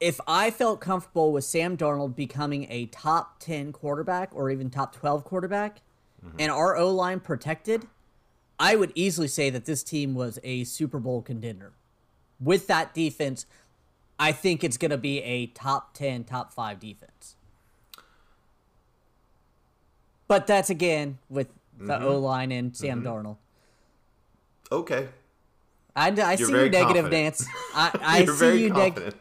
if 0.00 0.20
I 0.26 0.50
felt 0.50 0.80
comfortable 0.80 1.32
with 1.32 1.44
Sam 1.44 1.76
Darnold 1.76 2.14
becoming 2.14 2.66
a 2.70 2.86
top 2.86 3.38
ten 3.40 3.72
quarterback 3.72 4.30
or 4.34 4.50
even 4.50 4.68
top 4.68 4.94
twelve 4.94 5.24
quarterback, 5.24 5.80
mm-hmm. 6.24 6.36
and 6.38 6.52
our 6.52 6.76
O 6.76 6.90
line 6.90 7.20
protected, 7.20 7.86
I 8.64 8.76
would 8.76 8.92
easily 8.94 9.28
say 9.28 9.50
that 9.50 9.66
this 9.66 9.82
team 9.82 10.14
was 10.14 10.38
a 10.42 10.64
Super 10.64 10.98
Bowl 10.98 11.20
contender. 11.20 11.72
With 12.40 12.66
that 12.68 12.94
defense, 12.94 13.44
I 14.18 14.32
think 14.32 14.64
it's 14.64 14.78
gonna 14.78 14.96
be 14.96 15.20
a 15.22 15.48
top 15.48 15.92
ten, 15.92 16.24
top 16.24 16.50
five 16.50 16.80
defense. 16.80 17.36
But 20.28 20.46
that's 20.46 20.70
again 20.70 21.18
with 21.28 21.48
the 21.78 21.92
mm-hmm. 21.92 22.06
O 22.06 22.18
line 22.18 22.52
and 22.52 22.74
Sam 22.74 23.02
mm-hmm. 23.02 23.08
Darnold. 23.08 23.36
Okay. 24.72 25.08
I, 25.94 26.08
I 26.08 26.36
see 26.36 26.50
you 26.50 26.70
negative. 26.70 27.10
Nance. 27.10 27.46
I, 27.74 27.90
I 28.02 28.24
see 28.24 28.62
you 28.62 28.70
negative. 28.70 29.14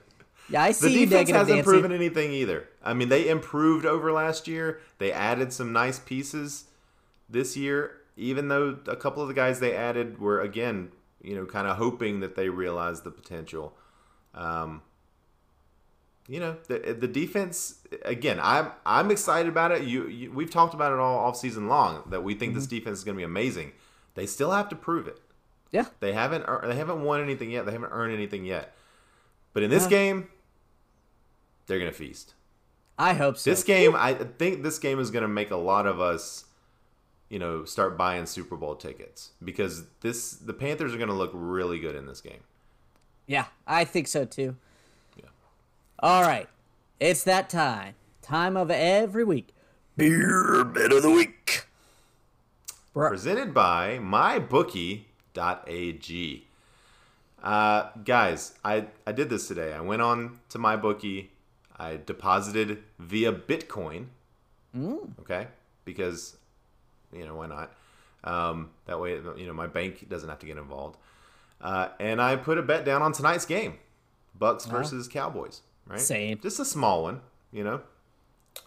Yeah, 0.49 0.63
I 0.63 0.67
The 0.69 0.73
see 0.73 0.99
you 1.01 1.06
defense 1.06 1.29
hasn't 1.32 1.58
Nancy. 1.58 1.63
proven 1.63 1.91
anything 1.91 2.32
either. 2.32 2.69
I 2.82 2.93
mean, 2.93 3.10
they 3.10 3.27
improved 3.27 3.86
over 3.86 4.13
last 4.13 4.47
year. 4.47 4.79
They 4.99 5.12
added 5.12 5.51
some 5.51 5.73
nice 5.73 5.99
pieces 5.99 6.65
this 7.29 7.58
year, 7.58 7.97
even 8.15 8.47
though 8.47 8.78
a 8.88 8.95
couple 8.95 9.21
of 9.21 9.28
the 9.28 9.34
guys 9.34 9.60
they 9.60 9.76
added 9.76 10.19
were 10.19 10.39
again, 10.41 10.91
you 11.21 11.36
know, 11.36 11.45
kind 11.45 11.67
of 11.67 11.78
hoping 11.78 12.19
that 12.21 12.36
they 12.36 12.49
realized 12.49 13.04
the 13.04 13.12
potential. 13.12 13.76
Um, 14.34 14.82
you 16.28 16.39
know, 16.39 16.58
the 16.67 16.95
the 16.99 17.08
defense 17.08 17.80
again. 18.04 18.39
I'm 18.41 18.71
I'm 18.86 19.12
excited 19.12 19.49
about 19.49 19.71
it. 19.71 19.84
You, 19.84 20.08
you 20.08 20.32
we've 20.32 20.49
talked 20.49 20.73
about 20.73 20.93
it 20.93 20.99
all 20.99 21.17
off 21.19 21.36
season 21.38 21.67
long 21.67 22.04
that 22.10 22.23
we 22.23 22.34
think 22.34 22.54
this 22.54 22.65
Mm-hmm. 22.65 22.76
defense 22.78 22.99
is 22.99 23.04
going 23.04 23.15
to 23.15 23.19
be 23.19 23.26
amazing. 23.26 23.73
They 24.15 24.26
still 24.26 24.52
have 24.52 24.69
to 24.69 24.76
prove 24.76 25.08
it. 25.08 25.19
Yeah, 25.71 25.86
They 25.99 26.13
haven't 26.13 26.45
they 26.63 26.76
haven't 26.76 27.02
won 27.04 27.21
anything 27.21 27.49
yet. 27.52 27.65
They 27.65 27.71
haven't 27.71 27.89
earned 27.91 28.13
anything 28.13 28.45
yet. 28.45 28.76
But 29.54 29.63
in 29.63 29.69
this 29.71 29.84
Yeah. 29.84 29.89
game, 29.89 30.28
they're 31.65 31.80
gonna 31.80 31.91
feast. 31.91 32.36
I 32.97 33.13
hope 33.15 33.38
so. 33.38 33.49
This 33.49 33.63
game, 33.63 33.95
I 33.95 34.13
think 34.13 34.62
this 34.63 34.78
game 34.80 34.99
is 34.99 35.10
gonna 35.10 35.28
make 35.28 35.49
a 35.52 35.56
lot 35.58 35.88
of 35.88 35.99
us, 35.99 36.45
you 37.34 37.39
know, 37.39 37.65
start 37.65 37.98
buying 37.98 38.28
Super 38.28 38.56
Bowl 38.56 38.76
tickets 38.76 39.32
because 39.43 39.86
this 40.02 40.34
the 40.34 40.54
Panthers 40.54 40.93
are 40.93 41.00
gonna 41.00 41.15
look 41.15 41.32
really 41.34 41.80
good 41.80 41.96
in 41.96 42.06
this 42.06 42.22
game. 42.22 42.41
Yeah, 43.26 43.46
I 43.65 43.86
think 43.86 44.08
so 44.08 44.24
too. 44.24 44.56
Yeah. 45.17 45.30
All 45.98 46.22
right, 46.22 46.48
it's 47.00 47.24
that 47.24 47.50
time. 47.50 47.96
Time 48.22 48.56
of 48.56 48.69
every 48.69 49.24
week. 49.24 49.48
Beer 49.98 50.63
bet 50.63 50.93
of 50.93 51.02
the 51.02 51.10
week. 51.10 51.65
Bru- 52.93 53.10
Presented 53.10 53.52
by 53.52 53.98
mybookie.ag. 54.00 55.08
Uh, 57.41 57.89
guys, 58.06 58.54
I, 58.63 58.86
I 59.08 59.12
did 59.12 59.32
this 59.32 59.48
today. 59.48 59.74
I 59.74 59.82
went 59.82 60.04
on 60.04 60.39
to 60.50 60.60
my 60.60 60.76
bookie. 60.76 61.32
I 61.80 62.00
deposited 62.06 62.84
via 63.00 63.34
Bitcoin. 63.34 64.10
Okay, 65.19 65.48
because 65.84 66.38
you 67.15 67.26
know 67.26 67.36
why 67.36 67.47
not? 67.47 67.71
Um, 68.23 68.69
that 68.86 68.99
way, 68.99 69.15
you 69.38 69.45
know 69.45 69.54
my 69.54 69.67
bank 69.67 70.08
doesn't 70.10 70.30
have 70.30 70.39
to 70.39 70.45
get 70.45 70.58
involved. 70.58 70.97
Uh, 71.62 71.89
and 71.99 72.21
I 72.21 72.36
put 72.36 72.58
a 72.58 72.62
bet 72.62 72.84
down 72.84 73.02
on 73.02 73.13
tonight's 73.13 73.45
game, 73.45 73.76
Bucs 74.39 74.67
versus 74.67 75.08
Cowboys. 75.08 75.62
Right, 75.88 75.99
Same. 75.99 76.39
just 76.39 76.60
a 76.60 76.65
small 76.65 77.04
one, 77.04 77.21
you 77.52 77.63
know. 77.63 77.82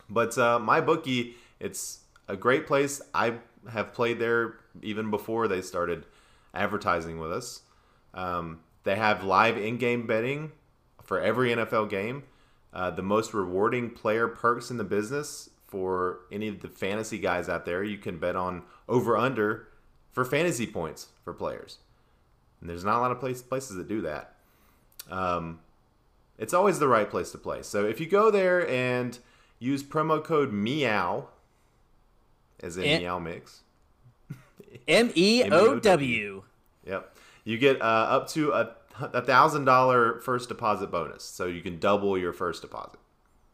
But 0.08 0.36
uh, 0.38 0.58
my 0.58 0.80
bookie, 0.80 1.36
it's 1.60 2.00
a 2.28 2.36
great 2.36 2.66
place. 2.66 3.00
I 3.14 3.34
have 3.70 3.92
played 3.92 4.18
there 4.18 4.54
even 4.82 5.10
before 5.10 5.48
they 5.48 5.60
started 5.60 6.04
advertising 6.54 7.18
with 7.18 7.32
us. 7.32 7.62
Um, 8.14 8.60
they 8.84 8.96
have 8.96 9.24
live 9.24 9.58
in-game 9.58 10.06
betting 10.06 10.52
for 11.02 11.20
every 11.20 11.50
NFL 11.50 11.90
game. 11.90 12.24
Uh, 12.72 12.90
the 12.90 13.02
most 13.02 13.34
rewarding 13.34 13.90
player 13.90 14.28
perks 14.28 14.70
in 14.70 14.76
the 14.76 14.84
business 14.84 15.50
for 15.66 16.20
any 16.30 16.48
of 16.48 16.60
the 16.60 16.68
fantasy 16.68 17.18
guys 17.18 17.48
out 17.48 17.64
there. 17.64 17.82
You 17.82 17.98
can 17.98 18.18
bet 18.18 18.36
on 18.36 18.62
over/under 18.88 19.68
for 20.12 20.24
fantasy 20.24 20.66
points 20.66 21.08
for 21.24 21.32
players. 21.34 21.78
And 22.60 22.70
there's 22.70 22.84
not 22.84 22.98
a 22.98 23.00
lot 23.00 23.10
of 23.10 23.20
place, 23.20 23.42
places 23.42 23.76
that 23.76 23.88
do 23.88 24.00
that. 24.02 24.34
Um, 25.10 25.60
it's 26.38 26.54
always 26.54 26.78
the 26.78 26.88
right 26.88 27.08
place 27.08 27.30
to 27.32 27.38
play. 27.38 27.62
So 27.62 27.84
if 27.84 28.00
you 28.00 28.06
go 28.06 28.30
there 28.30 28.68
and 28.68 29.18
use 29.58 29.82
promo 29.82 30.22
code 30.22 30.52
MEOW, 30.52 31.26
as 32.62 32.76
in 32.76 32.84
Eh. 32.84 32.98
Meow 33.00 33.18
Mix, 33.18 33.62
M 34.88 35.10
E 35.14 35.44
O 35.50 35.78
W. 35.78 36.42
Yep. 36.86 37.16
You 37.44 37.58
get 37.58 37.80
uh, 37.80 37.84
up 37.84 38.28
to 38.30 38.52
a 38.52 38.76
a 39.12 39.20
thousand 39.20 39.64
dollar 39.66 40.20
first 40.20 40.48
deposit 40.48 40.90
bonus, 40.90 41.22
so 41.22 41.46
you 41.46 41.60
can 41.60 41.78
double 41.78 42.16
your 42.16 42.32
first 42.32 42.62
deposit. 42.62 42.98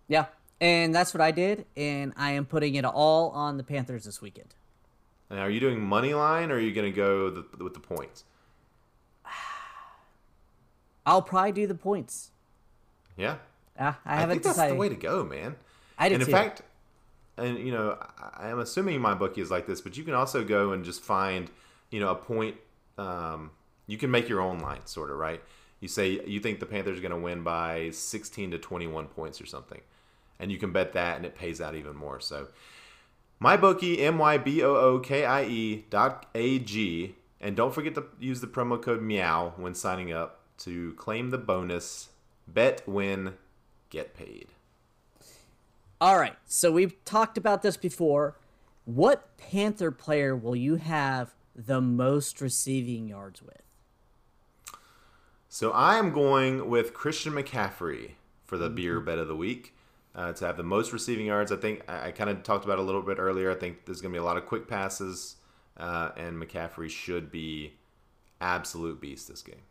Yeah, 0.09 0.27
and 0.63 0.95
that's 0.95 1.13
what 1.13 1.21
I 1.21 1.33
did, 1.33 1.67
and 1.77 2.13
I 2.17 2.31
am 2.33 2.47
putting 2.47 2.77
it 2.77 2.85
all 2.85 3.31
on 3.31 3.57
the 3.59 3.65
Panthers 3.65 4.05
this 4.05 4.23
weekend. 4.23 4.55
Now, 5.31 5.41
are 5.41 5.51
you 5.51 5.61
doing 5.61 5.81
money 5.81 6.15
line, 6.15 6.51
or 6.51 6.55
are 6.55 6.61
you 6.61 6.73
going 6.73 6.91
to 6.91 6.97
go 6.97 7.31
the, 7.31 7.45
with 7.65 7.75
the 7.75 7.81
points? 7.81 8.25
I'll 11.07 11.23
probably 11.23 11.53
do 11.53 11.67
the 11.67 11.75
points. 11.75 12.31
Yeah, 13.17 13.37
Ah, 13.79 13.99
I 14.05 14.15
I, 14.15 14.21
haven't 14.21 14.35
think 14.37 14.43
that's 14.45 14.55
decided. 14.57 14.75
the 14.75 14.79
way 14.81 14.89
to 14.89 14.95
go, 14.95 15.25
man. 15.25 15.57
I 15.99 16.09
did 16.09 16.15
and 16.15 16.23
in 16.23 16.27
too. 16.27 16.33
fact, 16.33 16.63
and 17.37 17.59
you 17.59 17.73
know, 17.73 17.99
I, 18.19 18.47
I 18.47 18.49
am 18.51 18.59
assuming 18.61 19.01
my 19.01 19.15
bookie 19.15 19.41
is 19.41 19.51
like 19.51 19.67
this, 19.67 19.81
but 19.81 19.97
you 19.97 20.05
can 20.05 20.15
also 20.15 20.45
go 20.45 20.73
and 20.73 20.85
just 20.85 21.03
find, 21.03 21.51
you 21.91 22.01
know, 22.01 22.11
a 22.11 22.15
point. 22.15 22.57
Um, 22.99 23.51
you 23.87 23.99
can 23.99 24.11
make 24.11 24.29
your 24.29 24.41
own 24.41 24.61
line, 24.61 24.87
sort 24.87 25.11
of, 25.11 25.17
right? 25.19 25.43
You 25.81 25.89
say 25.89 26.21
you 26.27 26.41
think 26.41 26.61
the 26.61 26.67
Panthers 26.67 26.99
are 26.99 27.03
going 27.03 27.13
to 27.13 27.19
win 27.19 27.43
by 27.43 27.91
16 27.91 28.53
to 28.53 28.59
21 28.59 29.07
points 29.09 29.41
or 29.41 29.47
something, 29.47 29.81
and 30.43 30.51
you 30.51 30.59
can 30.59 30.73
bet 30.73 30.93
that, 30.93 31.17
and 31.17 31.25
it 31.25 31.37
pays 31.37 31.61
out 31.61 31.77
even 31.77 31.95
more. 31.97 32.21
So, 32.21 32.49
my 33.39 33.57
bookie, 33.57 34.01
M 34.01 34.19
Y 34.19 34.37
B 34.39 34.63
O 34.63 34.75
O 34.75 34.99
K 34.99 35.25
I 35.25 35.45
E 35.45 35.85
dot 35.89 36.27
A 36.35 36.59
G, 36.59 37.15
and 37.41 37.57
don't 37.57 37.73
forget 37.73 37.95
to 37.95 38.05
use 38.19 38.41
the 38.41 38.49
promo 38.49 38.83
code 38.83 39.01
Meow 39.01 39.55
when 39.57 39.75
signing 39.75 40.13
up 40.13 40.41
to 40.59 40.95
claim 40.95 41.31
the 41.31 41.39
bonus. 41.39 42.09
Bet, 42.49 42.87
win, 42.89 43.35
get 43.89 44.15
paid. 44.15 44.49
All 46.01 46.19
right, 46.19 46.35
so 46.45 46.73
we've 46.73 47.03
talked 47.05 47.39
about 47.39 47.63
this 47.63 47.77
before. 47.77 48.37
What 48.85 49.37
Panther 49.39 49.93
player 49.93 50.35
will 50.35 50.57
you 50.57 50.75
have 50.75 51.37
the 51.55 51.81
most 51.81 52.41
receiving 52.41 53.07
yards 53.07 53.41
with? 53.41 53.63
So 55.49 55.71
I 55.71 55.99
am 55.99 56.13
going 56.13 56.69
with 56.69 56.95
Christian 56.95 57.35
McCaffrey 57.35 58.13
for 58.45 58.59
the 58.59 58.69
beer 58.69 58.99
bet 58.99 59.19
of 59.19 59.29
the 59.29 59.37
week 59.37 59.75
uh, 60.15 60.33
to 60.33 60.47
have 60.47 60.57
the 60.57 60.63
most 60.63 60.93
receiving 60.93 61.27
yards. 61.27 61.51
I 61.53 61.57
think 61.57 61.83
I, 61.89 62.09
I 62.09 62.11
kind 62.13 62.29
of 62.31 62.43
talked 62.43 62.65
about 62.65 62.79
a 62.79 62.83
little 62.83 63.03
bit 63.03 63.19
earlier. 63.19 63.51
I 63.51 63.55
think 63.55 63.85
there's 63.87 64.01
going 64.01 64.13
to 64.13 64.17
be 64.17 64.21
a 64.21 64.25
lot 64.25 64.37
of 64.37 64.47
quick 64.47 64.69
passes, 64.69 65.37
uh, 65.77 66.11
and 66.17 66.37
McCaffrey 66.43 66.91
should 66.91 67.31
be 67.31 67.75
absolute 68.41 69.01
beast 69.01 69.29
this 69.29 69.43
game. 69.43 69.63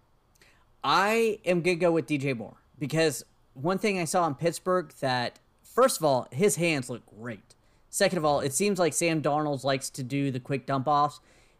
I 0.83 1.39
am 1.45 1.61
gonna 1.61 1.75
go 1.75 1.91
with 1.91 2.07
DJ 2.07 2.35
Moore 2.35 2.57
because 2.79 3.23
one 3.53 3.77
thing 3.77 3.99
I 3.99 4.05
saw 4.05 4.25
in 4.25 4.33
Pittsburgh 4.33 4.91
that 4.99 5.39
first 5.61 5.97
of 5.99 6.03
all 6.05 6.27
his 6.31 6.55
hands 6.55 6.89
look 6.89 7.03
great. 7.19 7.55
Second 7.89 8.17
of 8.17 8.25
all, 8.25 8.39
it 8.39 8.53
seems 8.53 8.79
like 8.79 8.93
Sam 8.93 9.21
Darnold 9.21 9.63
likes 9.63 9.89
to 9.91 10.01
do 10.03 10.31
the 10.31 10.39
quick 10.39 10.65
dump 10.65 10.87
offs, 10.87 11.19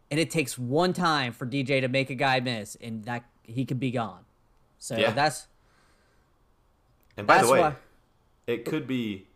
and 0.10 0.20
it 0.20 0.32
takes 0.32 0.58
one 0.58 0.94
time 0.94 1.34
for 1.34 1.46
DJ 1.46 1.82
to 1.82 1.88
make 1.90 2.10
a 2.10 2.16
guy 2.16 2.40
miss, 2.40 2.76
and 2.82 3.04
that 3.04 3.26
he 3.44 3.66
could 3.66 3.80
be 3.80 3.92
gone. 3.92 4.24
So 4.80 4.98
Yeah. 4.98 5.12
that's 5.12 5.48
And 7.18 7.28
by 7.28 7.42
the 7.44 7.52
way, 7.52 7.60
why- 7.60 7.76
it 8.52 8.66
could 8.66 8.88
be 8.88 9.28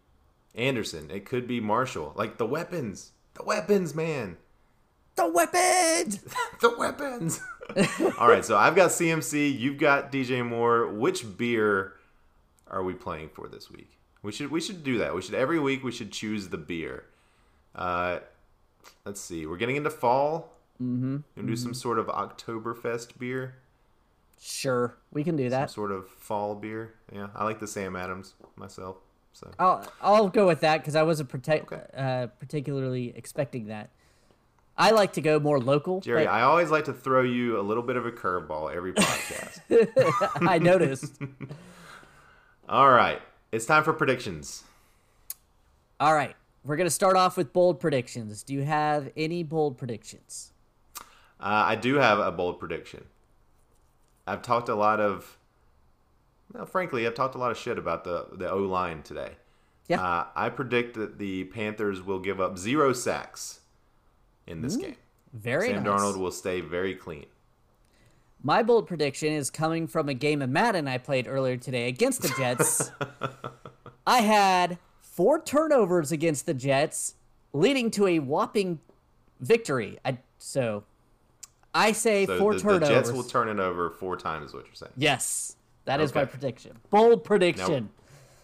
Anderson. 0.54 1.10
It 1.12 1.25
could 1.25 1.47
be 1.47 1.60
Marshall. 1.60 2.13
Like 2.15 2.38
the 2.38 2.45
weapons, 2.45 3.12
the 3.34 3.43
weapons, 3.43 3.95
man, 3.95 4.38
the 5.15 5.30
weapons. 5.30 6.19
the 6.62 6.75
weapons. 6.78 7.41
All 8.19 8.28
right, 8.28 8.45
so 8.45 8.58
I've 8.58 8.75
got 8.75 8.91
CMC. 8.91 9.58
You've 9.58 9.78
got 9.78 10.12
DJ 10.12 10.45
Moore. 10.47 10.88
Which 10.88 11.38
beer 11.38 11.93
are 12.67 12.84
we 12.84 12.93
playing 12.93 13.30
for 13.30 13.47
this 13.47 13.71
week? 13.71 13.97
We 14.21 14.32
should 14.32 14.51
we 14.51 14.62
should 14.62 14.84
do 14.84 14.97
that. 14.99 15.15
We 15.15 15.21
should 15.21 15.36
every 15.36 15.60
week 15.60 15.84
we 15.84 15.91
should 15.91 16.12
choose 16.12 16.49
the 16.49 16.58
beer. 16.58 17.06
Uh, 17.73 18.19
let's 19.06 19.21
see. 19.21 19.45
We're 19.45 19.58
getting 19.58 19.75
into 19.75 19.89
fall. 19.89 20.54
Mm-hmm. 20.82 21.17
Gonna 21.36 21.47
do 21.47 21.56
some 21.56 21.73
sort 21.73 21.99
of 21.99 22.08
Oktoberfest 22.08 23.17
beer, 23.17 23.56
Sure, 24.41 24.97
we 25.12 25.23
can 25.23 25.36
do 25.38 25.43
some 25.45 25.51
that. 25.51 25.71
sort 25.71 25.91
of 25.91 26.10
fall 26.10 26.56
beer. 26.56 26.95
Yeah, 27.13 27.28
I 27.34 27.45
like 27.45 27.60
the 27.60 27.67
Sam 27.67 27.95
Adams 27.95 28.34
myself. 28.56 28.97
So 29.36 29.52
I'll 29.60 29.86
I'll 30.02 30.30
go 30.30 30.48
with 30.48 30.62
that 30.62 30.78
because 30.78 30.95
I 30.95 31.04
wasn't 31.04 31.28
protect, 31.28 31.69
Okay. 31.69 31.82
uh, 31.95 32.28
particularly 32.39 33.13
expecting 33.17 33.67
that. 33.67 33.89
I 34.78 34.91
like 34.91 35.12
to 35.13 35.21
go 35.21 35.39
more 35.41 35.60
local. 35.60 36.00
Jerry, 36.00 36.24
but 36.24 36.32
I 36.32 36.41
always 36.43 36.71
like 36.71 36.86
to 36.86 36.93
throw 36.93 37.21
you 37.21 37.60
a 37.60 37.62
little 37.62 37.84
bit 37.84 37.98
of 37.98 38.06
a 38.06 38.12
curveball 38.12 38.74
every 38.74 38.93
podcast. 38.93 40.39
I 40.48 40.58
noticed. 40.58 41.17
All 42.69 42.89
right, 42.89 43.21
it's 43.52 43.65
time 43.65 43.84
for 43.84 43.91
predictions. 43.91 44.63
All 46.00 46.13
right, 46.13 46.36
we're 46.63 46.78
gonna 46.78 46.89
start 46.89 47.17
off 47.17 47.36
with 47.36 47.52
bold 47.52 47.82
predictions. 47.82 48.41
Do 48.41 48.54
you 48.54 48.63
have 48.63 49.12
any 49.17 49.43
bold 49.43 49.78
predictions? 49.78 50.54
Uh, 51.41 51.63
I 51.67 51.76
do 51.76 51.95
have 51.95 52.19
a 52.19 52.32
bold 52.32 52.58
prediction. 52.58 53.04
I've 54.26 54.41
talked 54.41 54.69
a 54.69 54.76
lot 54.76 55.02
of, 55.02 55.38
well, 56.54 56.66
frankly, 56.66 57.06
I've 57.06 57.16
talked 57.16 57.36
a 57.36 57.38
lot 57.38 57.52
of 57.52 57.58
shit 57.58 57.78
about 57.78 58.04
the 58.04 58.28
the 58.34 58.50
O 58.50 58.60
line 58.60 59.04
today. 59.04 59.32
Yeah. 59.88 60.02
Uh, 60.02 60.26
I 60.36 60.50
predict 60.50 60.96
that 60.96 61.20
the 61.20 61.44
Panthers 61.46 62.02
will 62.02 62.20
give 62.20 62.42
up 62.42 62.58
zero 62.58 62.92
sacks 62.92 63.60
in 64.48 64.62
this 64.62 64.76
game. 64.76 64.96
Very 65.32 65.70
Sam 65.70 65.84
nice. 65.84 66.02
Darnold 66.02 66.18
will 66.18 66.32
stay 66.32 66.62
very 66.62 66.96
clean. 66.96 67.26
My 68.42 68.64
bold 68.64 68.88
prediction 68.88 69.34
is 69.34 69.50
coming 69.50 69.88
from 69.88 70.08
a 70.08 70.14
game 70.14 70.42
of 70.42 70.50
Madden 70.50 70.88
I 70.88 70.98
played 70.98 71.28
earlier 71.28 71.58
today 71.58 71.88
against 71.88 72.22
the 72.22 72.30
Jets. 72.38 72.92
I 74.08 74.22
had 74.22 74.78
four 75.02 75.42
turnovers 75.42 76.12
against 76.12 76.46
the 76.46 76.54
Jets, 76.54 77.16
leading 77.54 77.90
to 77.92 78.06
a 78.08 78.20
whopping 78.20 78.80
victory. 79.40 79.98
I, 80.06 80.20
so, 80.38 80.84
I 81.74 81.92
say 81.92 82.26
So 82.26 82.38
four 82.38 82.54
the, 82.54 82.60
the 82.60 82.64
turnovers. 82.64 82.90
Jets 82.90 83.12
will 83.12 83.24
turn 83.24 83.50
it 83.50 83.60
over 83.60 83.90
four 83.90 84.16
times. 84.16 84.50
Is 84.50 84.54
what 84.54 84.66
you're 84.66 84.76
saying? 84.76 84.94
yes, 84.96 85.56
that 85.86 86.02
is 86.02 86.13
my 86.13 86.26
prediction. 86.26 86.78
Bold 86.89 87.24
prediction. 87.24 87.89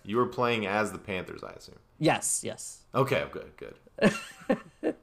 You 0.03 0.17
were 0.17 0.25
playing 0.27 0.65
as 0.65 0.91
the 0.91 0.97
Panthers, 0.97 1.43
I 1.43 1.51
assume. 1.51 1.75
Yes, 1.99 2.41
yes. 2.43 2.81
Okay, 2.95 3.23
good, 3.31 3.51
good. 3.57 3.75
All 4.83 4.93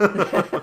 right. 0.00 0.62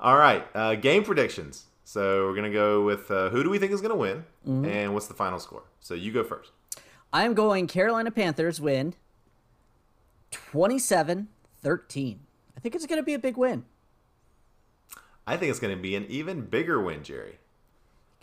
All 0.00 0.16
right, 0.18 0.44
uh, 0.54 0.74
game 0.74 1.02
predictions. 1.04 1.64
So 1.84 2.26
we're 2.26 2.34
gonna 2.34 2.50
go 2.52 2.84
with 2.84 3.10
uh, 3.10 3.30
who 3.30 3.42
do 3.42 3.48
we 3.50 3.58
think 3.58 3.72
is 3.72 3.80
gonna 3.80 3.94
win, 3.96 4.24
Mm-hmm. 4.46 4.64
and 4.66 4.92
what's 4.94 5.06
the 5.06 5.14
final 5.14 5.38
score. 5.38 5.62
So 5.80 5.94
you 5.94 6.12
go 6.12 6.22
first. 6.24 6.50
I'm 7.12 7.32
going 7.34 7.66
Carolina 7.66 8.10
Panthers 8.10 8.60
win 8.60 8.94
27 10.30 11.28
13. 11.62 12.20
I 12.56 12.60
think 12.60 12.74
it's 12.74 12.86
going 12.86 12.98
to 12.98 13.02
be 13.04 13.14
a 13.14 13.18
big 13.18 13.36
win. 13.36 13.64
I 15.26 15.36
think 15.38 15.50
it's 15.50 15.60
gonna 15.60 15.76
be 15.76 15.94
an 15.96 16.04
even 16.10 16.42
bigger 16.42 16.78
win, 16.82 17.02
Jerry. 17.02 17.38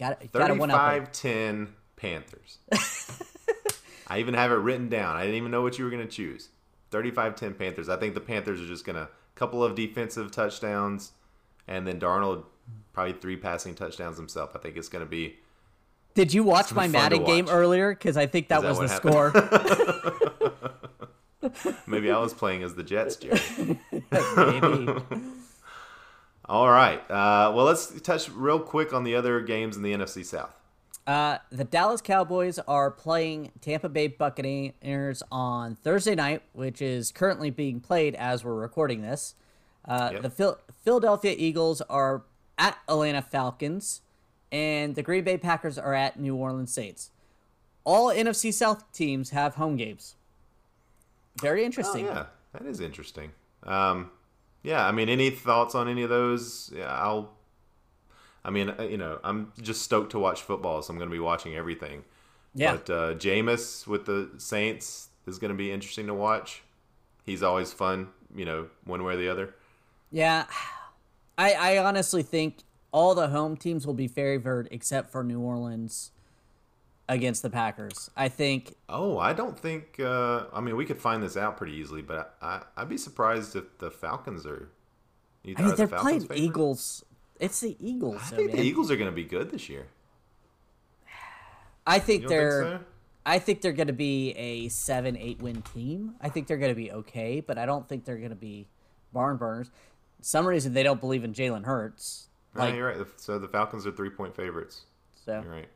Got 0.01 0.31
got 0.31 0.47
to 0.47 0.55
one 0.55 0.71
up. 0.71 0.81
35-10 0.81 1.67
Panthers. 1.95 2.57
I 4.07 4.17
even 4.19 4.33
have 4.33 4.51
it 4.51 4.55
written 4.55 4.89
down. 4.89 5.15
I 5.15 5.21
didn't 5.21 5.35
even 5.35 5.51
know 5.51 5.61
what 5.61 5.77
you 5.77 5.85
were 5.85 5.91
gonna 5.91 6.07
choose. 6.07 6.49
35-10 6.89 7.55
Panthers. 7.55 7.87
I 7.87 7.97
think 7.97 8.15
the 8.15 8.19
Panthers 8.19 8.59
are 8.59 8.65
just 8.65 8.83
gonna 8.83 9.09
couple 9.35 9.63
of 9.63 9.75
defensive 9.75 10.31
touchdowns, 10.31 11.11
and 11.67 11.85
then 11.85 11.99
Darnold 11.99 12.45
probably 12.93 13.13
three 13.13 13.37
passing 13.37 13.75
touchdowns 13.75 14.17
himself. 14.17 14.55
I 14.55 14.59
think 14.59 14.75
it's 14.75 14.89
gonna 14.89 15.05
be. 15.05 15.37
Did 16.15 16.33
you 16.33 16.43
watch 16.43 16.73
my 16.73 16.87
to 16.87 16.93
Madden 16.93 17.23
game 17.23 17.47
earlier? 17.47 17.93
Because 17.93 18.17
I 18.17 18.25
think 18.25 18.47
that 18.47 18.63
that 18.63 18.69
was 18.69 18.79
the 18.79 18.87
what 18.87 19.33
score. 21.43 21.71
Maybe 21.85 22.09
I 22.09 22.17
was 22.17 22.33
playing 22.33 22.63
as 22.63 22.73
the 22.73 22.83
Jets, 22.83 23.17
Jerry. 23.17 23.39
Maybe. 24.35 25.01
All 26.51 26.69
right. 26.69 26.99
Uh, 27.09 27.53
well, 27.55 27.63
let's 27.63 28.01
touch 28.01 28.29
real 28.29 28.59
quick 28.59 28.91
on 28.91 29.05
the 29.05 29.15
other 29.15 29.39
games 29.39 29.77
in 29.77 29.83
the 29.83 29.93
NFC 29.93 30.25
South. 30.25 30.53
Uh, 31.07 31.37
the 31.49 31.63
Dallas 31.63 32.01
Cowboys 32.01 32.59
are 32.67 32.91
playing 32.91 33.51
Tampa 33.61 33.87
Bay 33.87 34.07
Buccaneers 34.07 35.23
on 35.31 35.75
Thursday 35.75 36.13
night, 36.13 36.41
which 36.51 36.81
is 36.81 37.09
currently 37.13 37.51
being 37.51 37.79
played 37.79 38.15
as 38.15 38.43
we're 38.43 38.53
recording 38.55 39.01
this. 39.01 39.33
Uh, 39.87 40.09
Yep. 40.11 40.21
The 40.23 40.29
Phil- 40.29 40.59
Philadelphia 40.83 41.33
Eagles 41.37 41.79
are 41.89 42.23
at 42.57 42.77
Atlanta 42.89 43.21
Falcons, 43.21 44.01
and 44.51 44.95
the 44.95 45.01
Green 45.03 45.23
Bay 45.23 45.37
Packers 45.37 45.77
are 45.79 45.93
at 45.93 46.19
New 46.19 46.35
Orleans 46.35 46.73
Saints. 46.73 47.11
All 47.85 48.09
NFC 48.09 48.53
South 48.53 48.91
teams 48.91 49.29
have 49.29 49.55
home 49.55 49.77
games. 49.77 50.15
Very 51.41 51.61
Oh, 51.61 51.65
interesting. 51.65 52.05
yeah, 52.07 52.25
that 52.51 52.65
is 52.65 52.81
interesting. 52.81 53.31
Um, 53.63 54.11
yeah, 54.63 54.85
I 54.85 54.91
mean, 54.91 55.09
any 55.09 55.29
thoughts 55.29 55.75
on 55.75 55.87
any 55.87 56.03
of 56.03 56.09
those? 56.09 56.71
Yeah, 56.75 56.91
I'll. 56.91 57.33
I 58.43 58.49
mean, 58.49 58.69
uh, 58.69 58.83
you 58.83 58.97
know, 58.97 59.19
I'm 59.23 59.51
just 59.61 59.81
stoked 59.83 60.11
to 60.11 60.19
watch 60.19 60.41
football, 60.41 60.81
so 60.81 60.91
I'm 60.91 60.97
going 60.97 61.09
to 61.09 61.13
be 61.13 61.19
watching 61.19 61.55
everything. 61.55 62.03
Yeah. 62.55 62.73
But 62.73 62.89
uh, 62.89 63.13
Jameis 63.15 63.87
with 63.87 64.05
the 64.05 64.31
Saints 64.37 65.09
is 65.27 65.37
going 65.37 65.51
to 65.51 65.57
be 65.57 65.71
interesting 65.71 66.07
to 66.07 66.13
watch. 66.13 66.63
He's 67.23 67.43
always 67.43 67.71
fun, 67.71 68.09
you 68.35 68.45
know, 68.45 68.67
one 68.83 69.03
way 69.03 69.13
or 69.13 69.17
the 69.17 69.29
other. 69.29 69.55
Yeah. 70.11 70.45
I, 71.37 71.53
I 71.53 71.77
honestly 71.77 72.23
think 72.23 72.57
all 72.91 73.15
the 73.15 73.29
home 73.29 73.55
teams 73.55 73.87
will 73.87 73.93
be 73.93 74.07
favored 74.07 74.67
except 74.71 75.11
for 75.11 75.23
New 75.23 75.39
Orleans 75.39 76.11
against 77.11 77.41
the 77.41 77.49
Packers. 77.49 78.09
I 78.15 78.29
think. 78.29 78.75
Oh, 78.87 79.19
I 79.19 79.33
don't 79.33 79.59
think. 79.59 79.99
Uh, 79.99 80.45
I 80.53 80.61
mean, 80.61 80.77
we 80.77 80.85
could 80.85 80.97
find 80.97 81.21
this 81.21 81.35
out 81.35 81.57
pretty 81.57 81.73
easily, 81.73 82.01
but 82.01 82.35
I, 82.41 82.61
I, 82.75 82.81
would 82.81 82.89
be 82.89 82.97
surprised 82.97 83.55
if 83.55 83.77
the 83.77 83.91
Falcons 83.91 84.45
are. 84.45 84.69
You 85.43 85.55
I 85.57 85.61
mean, 85.61 85.75
they're 85.75 85.87
the 85.87 85.97
playing 85.97 86.21
favorite? 86.21 86.39
Eagles. 86.39 87.05
It's 87.39 87.59
the 87.59 87.75
Eagles. 87.79 88.21
I 88.21 88.35
think 88.35 88.47
man. 88.53 88.61
the 88.61 88.63
Eagles 88.63 88.89
are 88.89 88.95
going 88.95 89.09
to 89.09 89.15
be 89.15 89.25
good 89.25 89.51
this 89.51 89.69
year. 89.69 89.87
I 91.85 91.99
think 91.99 92.27
they're. 92.27 92.63
Think 92.63 92.81
so? 92.81 92.85
I 93.23 93.37
think 93.37 93.61
they're 93.61 93.73
going 93.73 93.87
to 93.87 93.93
be 93.93 94.31
a 94.31 94.69
seven, 94.69 95.15
eight 95.17 95.41
win 95.41 95.61
team. 95.61 96.15
I 96.21 96.29
think 96.29 96.47
they're 96.47 96.57
going 96.57 96.71
to 96.71 96.75
be 96.75 96.91
okay, 96.91 97.39
but 97.39 97.57
I 97.57 97.67
don't 97.67 97.87
think 97.87 98.05
they're 98.05 98.17
going 98.17 98.31
to 98.31 98.35
be 98.35 98.67
barn 99.13 99.37
burners. 99.37 99.69
Some 100.21 100.47
reason 100.47 100.73
they 100.73 100.81
don't 100.81 100.99
believe 100.99 101.23
in 101.23 101.33
Jalen 101.33 101.65
Hurts. 101.65 102.29
Like, 102.55 102.71
no, 102.71 102.77
you're 102.77 102.87
right. 102.87 103.07
So 103.17 103.37
the 103.37 103.47
Falcons 103.47 103.85
are 103.85 103.91
three 103.91 104.09
point 104.09 104.35
favorites. 104.35 104.85
So 105.25 105.41
you're 105.43 105.51
right. 105.51 105.69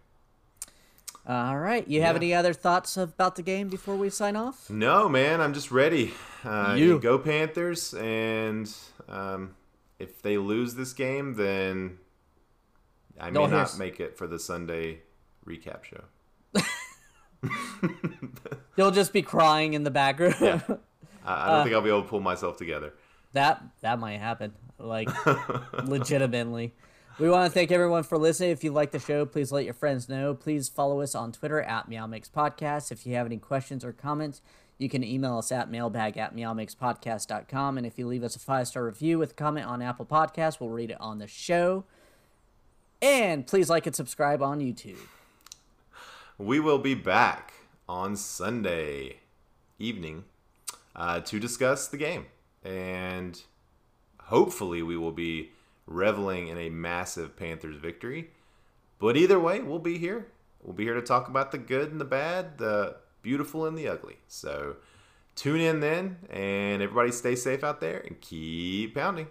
All 1.28 1.57
right. 1.57 1.88
You 1.88 2.01
have 2.01 2.15
yeah. 2.15 2.19
any 2.19 2.34
other 2.36 2.53
thoughts 2.53 2.97
about 2.97 3.36
the 3.36 3.41
game 3.41 3.67
before 3.67 3.95
we 3.95 4.09
sign 4.09 4.36
off? 4.36 4.69
No, 4.69 5.09
man. 5.09 5.41
I'm 5.41 5.53
just 5.53 5.71
ready. 5.71 6.13
Uh, 6.43 6.76
you 6.78 6.99
go 6.99 7.17
Panthers, 7.17 7.95
and 7.95 8.71
um, 9.09 9.55
if 9.97 10.21
they 10.21 10.38
lose 10.38 10.76
this 10.76 10.93
game, 10.93 11.34
then 11.34 11.97
I 13.19 13.32
may 13.32 13.47
not 13.47 13.78
make 13.80 13.99
it 13.99 14.17
for 14.17 14.28
the 14.28 14.38
Sunday 14.38 15.01
recap 15.45 15.84
show. 15.84 16.03
You'll 18.78 18.91
just 18.91 19.13
be 19.13 19.21
crying 19.21 19.73
in 19.73 19.84
the 19.84 19.91
background. 19.91 20.36
yeah. 20.41 20.61
I, 21.26 21.45
I 21.45 21.47
don't 21.47 21.59
uh, 21.59 21.63
think 21.63 21.76
I'll 21.76 21.82
be 21.82 21.89
able 21.89 22.03
to 22.03 22.07
pull 22.07 22.19
myself 22.19 22.57
together. 22.57 22.93
That 23.34 23.63
that 23.82 23.99
might 23.99 24.19
happen. 24.19 24.53
Like 24.78 25.09
legitimately. 25.84 26.76
We 27.18 27.30
want 27.30 27.49
to 27.49 27.53
thank 27.53 27.72
everyone 27.72 28.03
for 28.03 28.18
listening. 28.18 28.49
If 28.49 28.61
you 28.61 28.74
like 28.74 28.91
the 28.91 28.99
show, 28.99 29.26
please 29.26 29.49
let 29.49 29.63
your 29.63 29.74
friends 29.74 30.09
know. 30.09 30.34
Please 30.34 30.68
follow 30.68 30.99
us 30.99 31.16
on 31.16 31.32
Twitter 31.32 31.61
at 31.61 31.88
Meow 31.88 32.07
Mix 32.07 32.28
Podcast. 32.28 32.91
If 32.91 33.05
you 33.05 33.16
have 33.16 33.26
any 33.26 33.38
questions 33.38 33.86
or 33.86 33.93
comments, 33.93 34.41
you 34.78 34.89
can 34.89 35.01
email 35.01 35.38
us 35.38 35.49
at 35.49 35.72
mailbag 35.72 36.18
at 36.18 36.36
meowmixpodcast.com. 36.36 37.78
And 37.78 37.88
if 37.88 37.97
you 37.97 38.05
leave 38.05 38.22
us 38.22 38.36
a 38.36 38.39
five 38.39 38.68
star 38.68 38.84
review 38.84 39.18
with 39.18 39.32
a 39.32 39.34
comment 39.36 39.66
on 39.66 39.82
Apple 39.82 40.05
Podcasts, 40.05 40.59
we'll 40.59 40.72
read 40.72 40.91
it 40.91 40.99
on 40.99 41.20
the 41.20 41.28
show. 41.28 41.86
And 43.01 43.47
please 43.47 43.70
like 43.70 43.88
and 43.88 43.95
subscribe 43.95 44.43
on 44.43 44.59
YouTube. 44.59 44.99
We 46.38 46.59
will 46.59 46.80
be 46.80 46.95
back 46.95 47.53
on 47.88 48.18
Sunday 48.18 49.20
evening 49.80 50.26
uh, 50.97 51.22
to 51.22 51.39
discuss 51.39 51.88
the 51.88 51.97
game. 51.97 52.26
And 52.61 53.41
hopefully, 54.24 54.82
we 54.82 54.97
will 54.97 55.13
be 55.13 55.51
reveling 55.86 56.48
in 56.48 56.58
a 56.58 56.70
massive 56.70 57.36
Panthers 57.36 57.78
victory. 57.78 58.32
But 59.00 59.18
either 59.18 59.40
way, 59.40 59.62
we'll 59.62 59.80
be 59.80 59.98
here. 59.98 60.28
We'll 60.64 60.74
be 60.74 60.84
here 60.84 60.96
to 60.96 61.02
talk 61.02 61.28
about 61.28 61.52
the 61.52 61.58
good 61.58 61.92
and 61.92 62.02
the 62.02 62.06
bad, 62.06 62.58
the 62.58 62.98
beautiful 63.22 63.66
and 63.66 63.78
the 63.78 63.88
ugly. 63.88 64.18
So 64.28 64.78
tune 65.36 65.62
in 65.62 65.80
then, 65.80 66.18
and 66.30 66.82
everybody 66.82 67.12
stay 67.12 67.36
safe 67.36 67.64
out 67.64 67.82
there 67.82 68.00
and 68.00 68.20
keep 68.22 68.96
pounding. 68.96 69.28